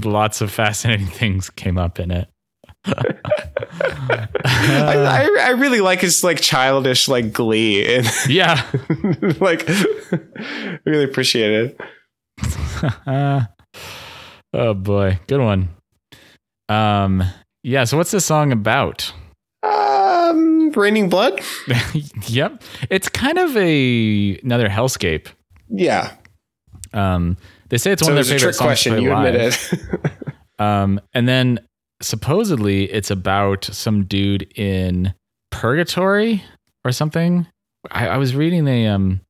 [0.05, 2.29] lots of fascinating things came up in it.
[4.45, 8.65] I, I, I really like his like childish like glee and Yeah.
[9.41, 9.69] like
[10.85, 11.81] really appreciate it.
[14.55, 15.69] Oh boy, good one.
[16.71, 17.23] Um,
[17.63, 17.85] yeah.
[17.85, 19.13] So what's this song about?
[19.63, 21.41] Um, raining blood.
[22.27, 25.27] yep, it's kind of a another hellscape.
[25.69, 26.13] Yeah.
[26.95, 27.37] Um,
[27.69, 29.03] they say it's So one of their a favorite trick songs question.
[29.03, 29.35] You live.
[29.35, 30.13] admit it.
[30.59, 31.59] Um, and then
[32.03, 35.15] supposedly it's about some dude in
[35.51, 36.43] purgatory
[36.85, 37.47] or something.
[37.91, 39.21] I, I was reading a um,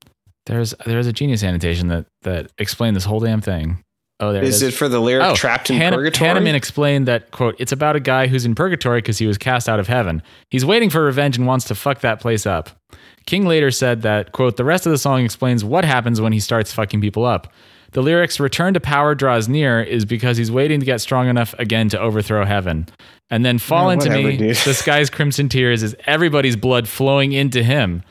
[0.46, 3.82] there's there's a genius annotation that that explained this whole damn thing.
[4.18, 4.78] Oh, there Is it it is.
[4.78, 6.30] for the lyric Oh, trapped in Hanna- purgatory?
[6.30, 9.68] Hanneman explained that quote, "It's about a guy who's in purgatory because he was cast
[9.68, 10.22] out of heaven.
[10.50, 12.70] He's waiting for revenge and wants to fuck that place up."
[13.26, 16.40] King later said that quote, "The rest of the song explains what happens when he
[16.40, 17.52] starts fucking people up."
[17.92, 21.54] The lyrics "Return to power draws near" is because he's waiting to get strong enough
[21.58, 22.86] again to overthrow heaven.
[23.30, 24.56] And then "Fall Yeah, into whatever, me," dude.
[24.56, 28.02] the sky's crimson tears is everybody's blood flowing into him.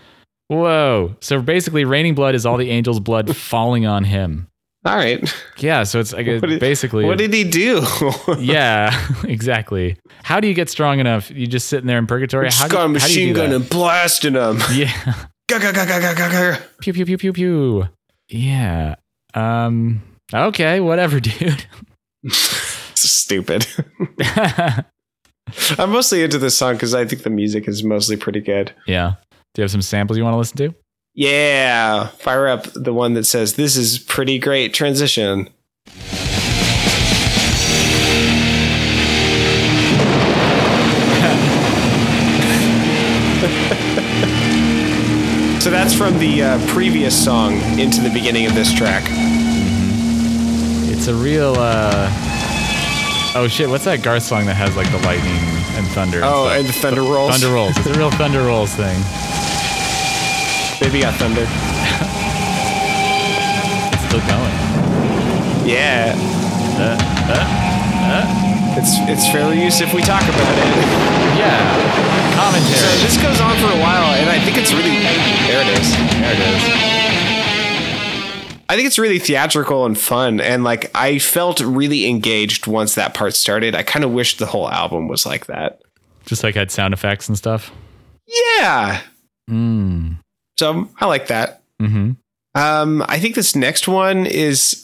[0.47, 1.15] Whoa!
[1.21, 4.47] So basically, raining blood is all the angels' blood falling on him.
[4.86, 5.19] All right.
[5.57, 7.84] Yeah, so it's like What did- basically What did he do?
[8.38, 9.97] yeah, exactly.
[10.21, 11.32] How do you get strong enough?
[11.32, 12.45] You just sitting there in purgatory.
[12.49, 13.55] Just How do, got a how do machine you do gun that?
[13.55, 14.59] and blasting him.
[14.71, 14.91] Yeah,
[16.82, 17.89] pew pew pew pew pew.
[18.30, 18.95] Yeah.
[19.36, 20.01] Um.
[20.33, 20.79] Okay.
[20.79, 21.65] Whatever, dude.
[22.97, 23.67] It's stupid.
[25.77, 28.73] I'm mostly into this song because I think the music is mostly pretty good.
[28.88, 29.15] yeah.
[29.53, 30.73] Do you have some samples you want to listen to?
[31.13, 32.07] Yeah.
[32.07, 35.49] Fire up the one that says, This is pretty great transition.
[45.61, 49.03] so that's from the uh, previous song into the beginning of this track.
[51.06, 51.53] It's a real.
[51.53, 52.10] uh
[53.38, 53.69] Oh shit!
[53.69, 55.38] What's that Garth song that has like the lightning
[55.77, 56.26] and thunder?
[56.26, 56.57] Oh, stuff?
[56.57, 57.30] and the thunder rolls.
[57.30, 57.77] thunder rolls.
[57.77, 58.98] It's a real thunder rolls thing.
[60.82, 61.45] Baby got thunder.
[63.94, 64.56] It's still going.
[65.69, 66.18] Yeah.
[66.82, 70.73] Uh, uh, It's it's fairly use if we talk about it.
[71.38, 71.53] yeah.
[72.34, 72.82] Commentary.
[72.82, 74.98] So this goes on for a while, and I think it's really
[75.45, 75.61] there.
[75.69, 75.86] It is.
[76.18, 77.05] There it is.
[78.67, 83.13] I think it's really theatrical and fun, and like I felt really engaged once that
[83.13, 83.75] part started.
[83.75, 85.81] I kind of wished the whole album was like that.
[86.25, 87.71] Just like had sound effects and stuff.
[88.27, 89.01] Yeah.
[89.49, 90.17] Mm.
[90.57, 91.61] So I like that.
[91.79, 92.11] Hmm.
[92.55, 94.83] Um, I think this next one is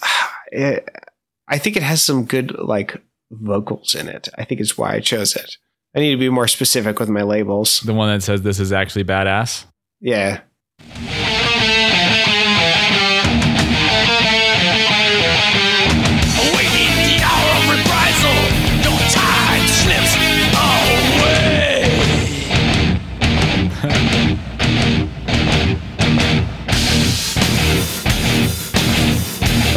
[0.51, 0.87] it,
[1.47, 3.01] I think it has some good like
[3.31, 4.29] vocals in it.
[4.37, 5.57] I think is why I chose it.
[5.95, 7.81] I need to be more specific with my labels.
[7.81, 9.65] The one that says this is actually badass.
[9.99, 10.41] Yeah.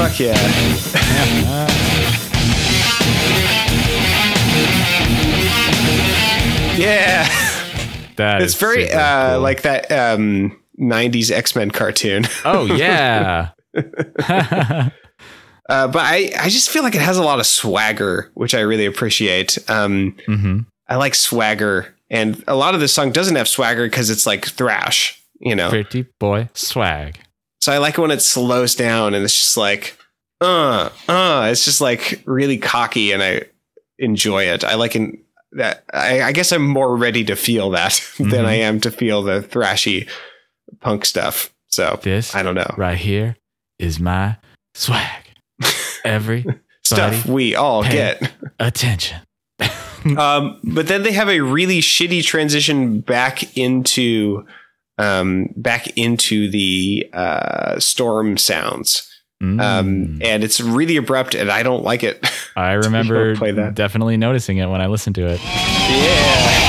[0.04, 0.34] Fuck yeah.
[6.76, 7.26] yeah.
[8.16, 9.40] That It's is very uh, cool.
[9.40, 12.26] like that um, 90s X Men cartoon.
[12.44, 13.52] Oh yeah.
[15.66, 18.60] Uh, but I, I just feel like it has a lot of swagger, which I
[18.60, 19.56] really appreciate.
[19.70, 24.10] Um, hmm I like swagger, and a lot of this song doesn't have swagger because
[24.10, 25.70] it's like thrash, you know.
[25.70, 27.18] Pretty boy swag.
[27.64, 29.96] So I like it when it slows down and it's just like,
[30.42, 31.48] uh, uh.
[31.50, 33.44] It's just like really cocky, and I
[33.98, 34.64] enjoy it.
[34.64, 35.16] I like in
[35.52, 35.82] that.
[35.90, 38.44] I, I guess I'm more ready to feel that than Mhm.
[38.44, 40.10] I am to feel the thrashy
[40.80, 41.54] punk stuff.
[41.68, 43.38] So This I don't know right here
[43.78, 44.36] is my
[44.74, 45.24] swag.
[46.04, 46.44] Every
[46.82, 48.30] stuff we all get.
[48.60, 49.22] attention.
[50.18, 54.44] Um, but then they have a really shitty transition back into
[54.98, 59.10] um, back into the uh, storm sounds.
[59.42, 60.24] Um, Mm.
[60.24, 62.24] and it's really abrupt, and I don't like it.
[62.56, 63.74] I remember play that.
[63.74, 65.38] definitely noticing it when I listened to it.
[65.42, 66.60] yeah.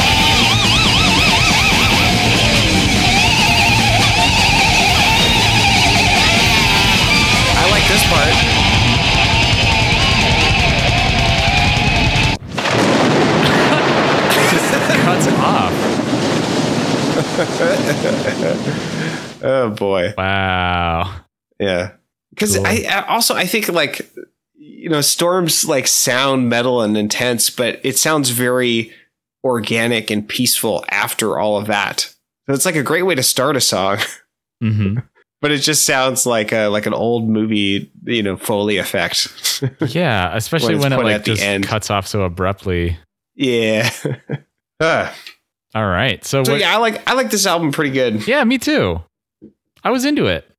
[7.58, 8.45] I like this part.
[19.44, 20.14] Oh boy.
[20.18, 21.14] Wow.
[21.60, 21.92] Yeah.
[22.32, 22.66] Because Cool.
[22.66, 24.10] I, I also I think like
[24.56, 28.92] you know storms like sound metal and intense, but it sounds very
[29.44, 32.14] organic and peaceful after all of that.
[32.48, 34.00] So it's like a great way to start a song,
[34.62, 34.98] hmm
[35.42, 39.62] but it just sounds like a like an old movie, you know, foley effect.
[39.88, 41.68] Yeah, especially it's when it like just end.
[41.68, 42.98] cuts off so abruptly.
[43.36, 43.90] yeah.
[44.82, 45.16] Ah.
[45.76, 46.24] All right.
[46.26, 48.28] So, so what, yeah, I like I like this album pretty good.
[48.28, 49.02] yeah, me too.
[49.84, 50.50] I was into it.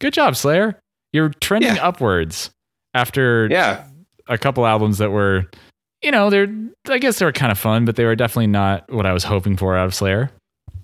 [0.00, 0.78] Good job, Slayer.
[1.12, 1.86] You're trending Yeah.
[1.86, 2.50] upwards
[2.94, 3.84] after Yeah.
[4.28, 5.44] a couple albums that were,
[6.02, 6.48] you know, they're
[6.88, 9.24] I guess they were kind of fun, but they were definitely not what I was
[9.24, 10.30] hoping for out of Slayer.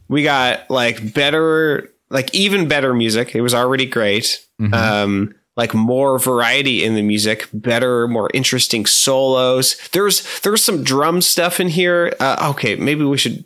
[0.09, 3.35] We got like better like even better music.
[3.35, 4.39] It was already great.
[4.61, 4.75] Mhm.
[4.75, 11.21] um like more variety in the music better more interesting solos there's there's some drum
[11.21, 13.45] stuff in here uh, okay maybe we should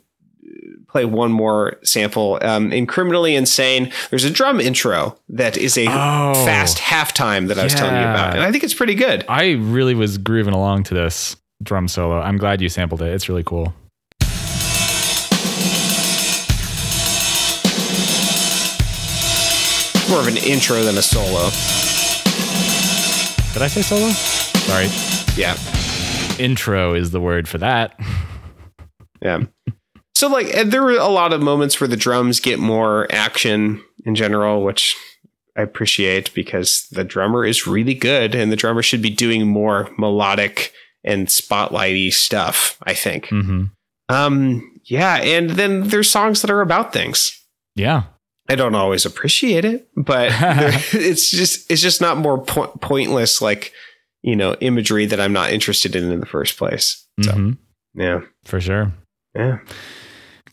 [0.93, 5.87] play one more sample um in criminally insane there's a drum intro that is a
[5.89, 6.33] Oh.
[6.45, 9.53] fast halftime that i was telling you about and i think it's pretty good I
[9.53, 12.19] really was grooving along to this drum solo.
[12.21, 13.07] I'm glad you sampled it.
[13.13, 13.73] It's really cool.
[20.09, 21.49] more of an intro than a solo
[23.53, 24.09] Did I say solo?
[24.09, 24.87] Sorry.
[25.35, 25.55] yeah
[26.39, 27.97] Intro is the word for that.
[29.21, 29.43] Yeah.
[30.15, 34.15] So like there were a lot of moments where the drums get more action in
[34.15, 34.95] general, which
[35.57, 39.89] I appreciate because the drummer is really good and the drummer should be doing more
[39.97, 40.71] melodic
[41.03, 43.27] and spotlighty stuff, I think.
[43.27, 43.65] hmm
[44.09, 47.39] Um yeah, and then there's songs that are about things.
[47.75, 48.03] Yeah.
[48.49, 50.31] I don't always appreciate it, but
[50.93, 53.71] it's just it's just not more po- pointless like,
[54.21, 57.05] you know, imagery that I'm not interested in in the first place.
[57.21, 57.51] So, hmm
[57.95, 58.21] yeah.
[58.45, 58.91] For sure.
[59.35, 59.59] Yeah.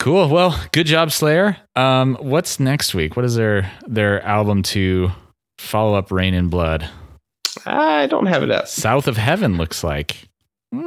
[0.00, 0.28] Cool.
[0.30, 1.56] Well, good job, Slayer.
[1.76, 3.16] Um, what's next week?
[3.16, 5.10] What is their their album to
[5.58, 6.88] follow up Reign in Blood?
[7.66, 8.66] I don't have it up.
[8.66, 10.28] South of Heaven looks like.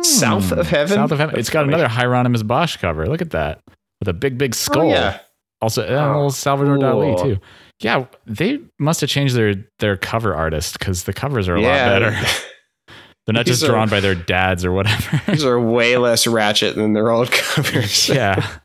[0.02, 0.60] South Hmm.
[0.60, 0.96] of Heaven?
[0.96, 1.36] South of Heaven.
[1.36, 1.74] That's it's got funny.
[1.74, 3.06] another Hieronymus Bosch cover.
[3.06, 3.62] Look at that.
[4.00, 4.84] With a big, big skull.
[4.84, 5.20] Oh, yeah.
[5.62, 7.38] Also, uh, a little Salvador Dali too.
[7.80, 11.68] Yeah, they must have changed their their cover artist because the covers are a lot
[11.86, 12.12] better.
[13.26, 15.22] They're not These just are- drawn by their dads or whatever.
[15.32, 18.10] These are way less ratchet than their old covers.
[18.10, 18.46] yeah.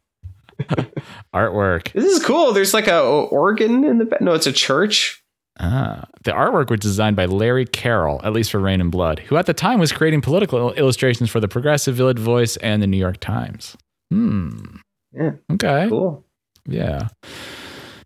[1.35, 1.93] Artwork.
[1.93, 2.53] This is cool.
[2.53, 4.21] There's like a organ in the back.
[4.21, 5.23] No, it's a church.
[5.61, 9.37] Ah, the artwork was designed by Larry Carroll, at least for Reign in Blood, who
[9.37, 12.97] at the time was creating political illustrations for the Progressive Village Voice and the New
[12.97, 13.77] York Times.
[14.13, 14.77] Hmm.
[15.13, 15.33] Yeah.
[15.53, 15.87] Okay.
[15.89, 16.25] Cool.
[16.67, 17.09] Yeah.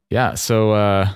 [0.09, 0.35] Yeah.
[0.35, 1.11] So uh,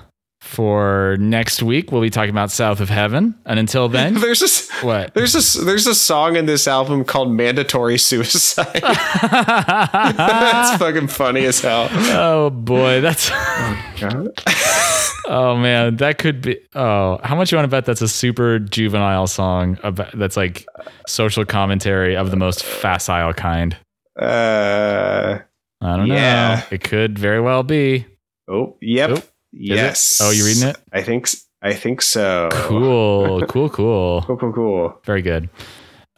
[0.47, 3.35] for next week, we'll be talking about South of Heaven.
[3.45, 4.69] And until then, There's this.
[4.81, 5.13] what?
[5.13, 5.53] There's this.
[5.53, 11.89] There's a song in this album called "Mandatory Suicide." That's fucking funny as hell.
[11.91, 13.29] oh boy, that's
[15.29, 16.57] Oh man, that could be.
[16.73, 20.65] Oh, how much you want to bet that's a super juvenile song about that's like
[21.05, 23.75] social commentary of the most facile kind?
[24.19, 25.39] Uh,
[25.81, 26.55] I don't Yeah.
[26.55, 26.61] know.
[26.71, 28.05] It could very well be.
[28.49, 29.09] oh, yep.
[29.11, 29.25] Oop.
[29.59, 30.19] Yes.
[30.21, 30.77] Oh, you're reading it?
[30.91, 31.29] I think.
[31.61, 32.49] I think so.
[32.51, 34.21] Cool, cool, cool.
[34.21, 34.37] Cool.
[34.37, 34.53] Cool.
[34.53, 34.99] Cool.
[35.03, 35.49] Very good.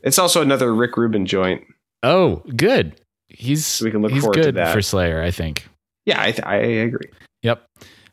[0.04, 1.64] It's also another Rick Rubin joint.
[2.04, 3.00] Oh, good.
[3.30, 4.74] He's we can look he's forward to that.
[4.74, 5.68] for Slayer, I think.
[6.06, 7.10] Yeah, I, th- I agree.
[7.44, 7.64] Yep.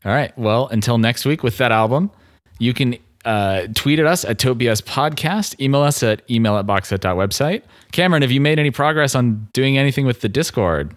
[0.04, 0.36] All right.
[0.38, 2.10] Well, until next week with that album,
[2.58, 7.62] you can uh, tweet at us at Tobias Podcast, email us at email at boxset.website.
[7.92, 10.94] Cameron, have you made any progress on doing anything with the Discord?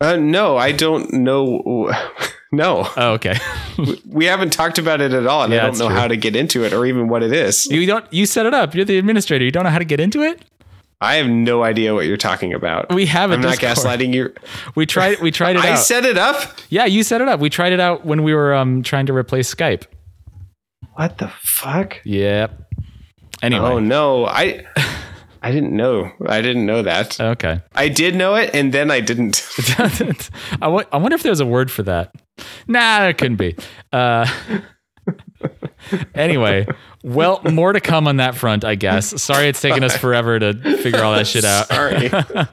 [0.00, 1.90] Uh, no, I don't know.
[2.52, 3.36] No, Oh, okay.
[4.08, 5.96] we haven't talked about it at all, and Yeah, I don't know true.
[5.96, 7.66] how to get into it or even what it is.
[7.66, 8.74] you don't you set it up.
[8.74, 9.44] You're the administrator.
[9.44, 10.44] You don't know how to get into it?
[11.00, 12.92] I have no idea what you're talking about.
[12.94, 14.00] We have a I'm not Discord.
[14.00, 14.32] gaslighting you.
[14.76, 15.78] We tried we tried it I out.
[15.78, 16.36] set it up.
[16.70, 17.40] yeah, you set it up.
[17.40, 19.84] We tried it out when we were um trying to replace Skype.
[20.94, 22.00] What the fuck?
[22.04, 22.72] Yep.
[23.42, 23.66] Anyway.
[23.68, 24.64] Oh no, I
[25.42, 26.10] I didn't know.
[26.26, 27.20] I didn't know that.
[27.20, 27.60] Okay.
[27.74, 29.46] I did know it, and then I didn't.
[30.62, 32.14] I I wonder if there's a word for that.
[32.66, 33.56] Nah, there couldn't be.
[33.92, 34.26] Uh,
[36.14, 36.66] anyway,
[37.02, 39.22] well, more to come on that front, I guess.
[39.22, 41.68] Sorry it's taken us forever to figure all that shit out.
[41.68, 42.10] Sorry.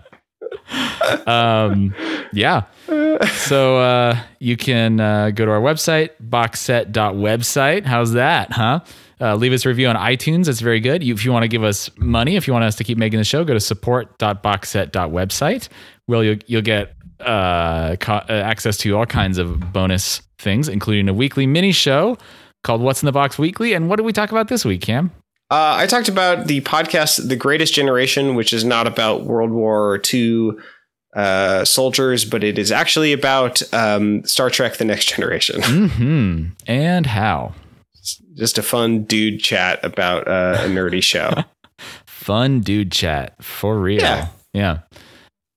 [1.28, 1.94] Um,
[2.34, 2.64] yeah.
[2.88, 7.86] So uh, you can uh, go to our website, boxset.website.
[7.86, 8.80] How's that, huh?
[9.22, 10.48] Uh, leave us a review on iTunes.
[10.48, 11.04] It's very good.
[11.04, 13.20] You, if you want to give us money, if you want us to keep making
[13.20, 15.70] the show, go to support.boxset.website.
[16.08, 21.08] Well, you'll, you'll get uh, co- uh, access to all kinds of bonus things, including
[21.10, 22.18] a weekly mini show
[22.64, 23.74] called What's in the Box Weekly.
[23.74, 25.12] And what did we talk about this week, Cam?
[25.52, 30.02] Uh, I talked about the podcast, The Greatest Generation, which is not about World War
[30.12, 30.52] II
[31.16, 35.62] uh, soldiers, but it is actually about um, Star Trek: The Next Generation.
[35.94, 36.46] Hmm.
[36.66, 37.54] And how?
[38.36, 41.44] Just a fun dude chat about uh, a nerdy show.
[42.08, 44.02] fun dude chat for real.
[44.02, 44.28] Yeah.
[44.54, 44.80] Yeah.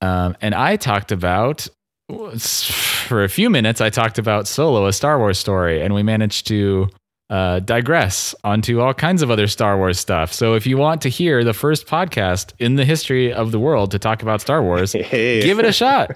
[0.01, 1.67] Um, and I talked about
[2.09, 3.81] for a few minutes.
[3.81, 6.89] I talked about Solo, a Star Wars story, and we managed to
[7.31, 10.33] uh, digress onto all kinds of other Star Wars stuff.
[10.33, 13.91] So if you want to hear the first podcast in the history of the world
[13.93, 15.41] to talk about Star Wars, Hey.
[15.43, 16.11] give it a shot.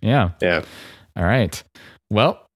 [0.00, 0.30] Yeah.
[0.40, 0.62] yeah.
[1.16, 1.60] All right.
[2.10, 2.46] Well,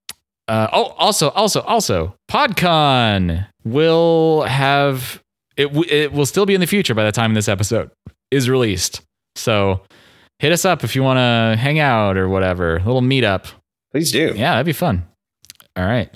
[0.48, 5.20] uh, oh, also, also, also, PodCon will have
[5.56, 5.66] it.
[5.66, 7.90] W- it will still be in the future by the time this episode
[8.30, 9.00] is released.
[9.34, 9.80] So
[10.38, 12.76] hit us up if you want to hang out or whatever.
[12.76, 13.46] A little meetup.
[13.92, 14.32] Please do.
[14.36, 15.06] Yeah, that'd be fun.
[15.76, 16.12] All right.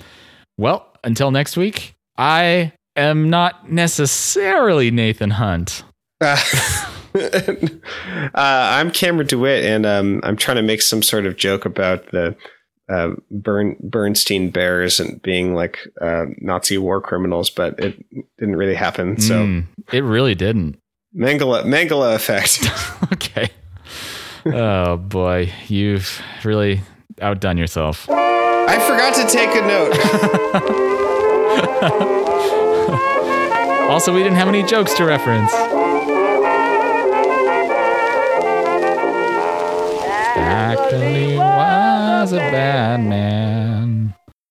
[0.57, 5.83] Well, until next week, I am not necessarily Nathan Hunt.
[6.19, 6.37] Uh,
[7.15, 12.11] uh, I'm Cameron DeWitt, and um, I'm trying to make some sort of joke about
[12.11, 12.35] the
[12.89, 18.03] uh, Bern, Bernstein Bears and being like uh, Nazi war criminals, but it
[18.37, 19.19] didn't really happen.
[19.19, 20.77] So Mm, it really didn't.
[21.15, 22.59] Mandela Mandela effect.
[23.13, 23.49] okay.
[24.45, 26.81] Oh boy, you've really
[27.21, 28.09] outdone yourself.
[28.09, 29.97] I forgot to take a note.
[33.91, 35.51] Also, we didn't have any jokes to reference.
[40.37, 44.15] Actually was a bad man.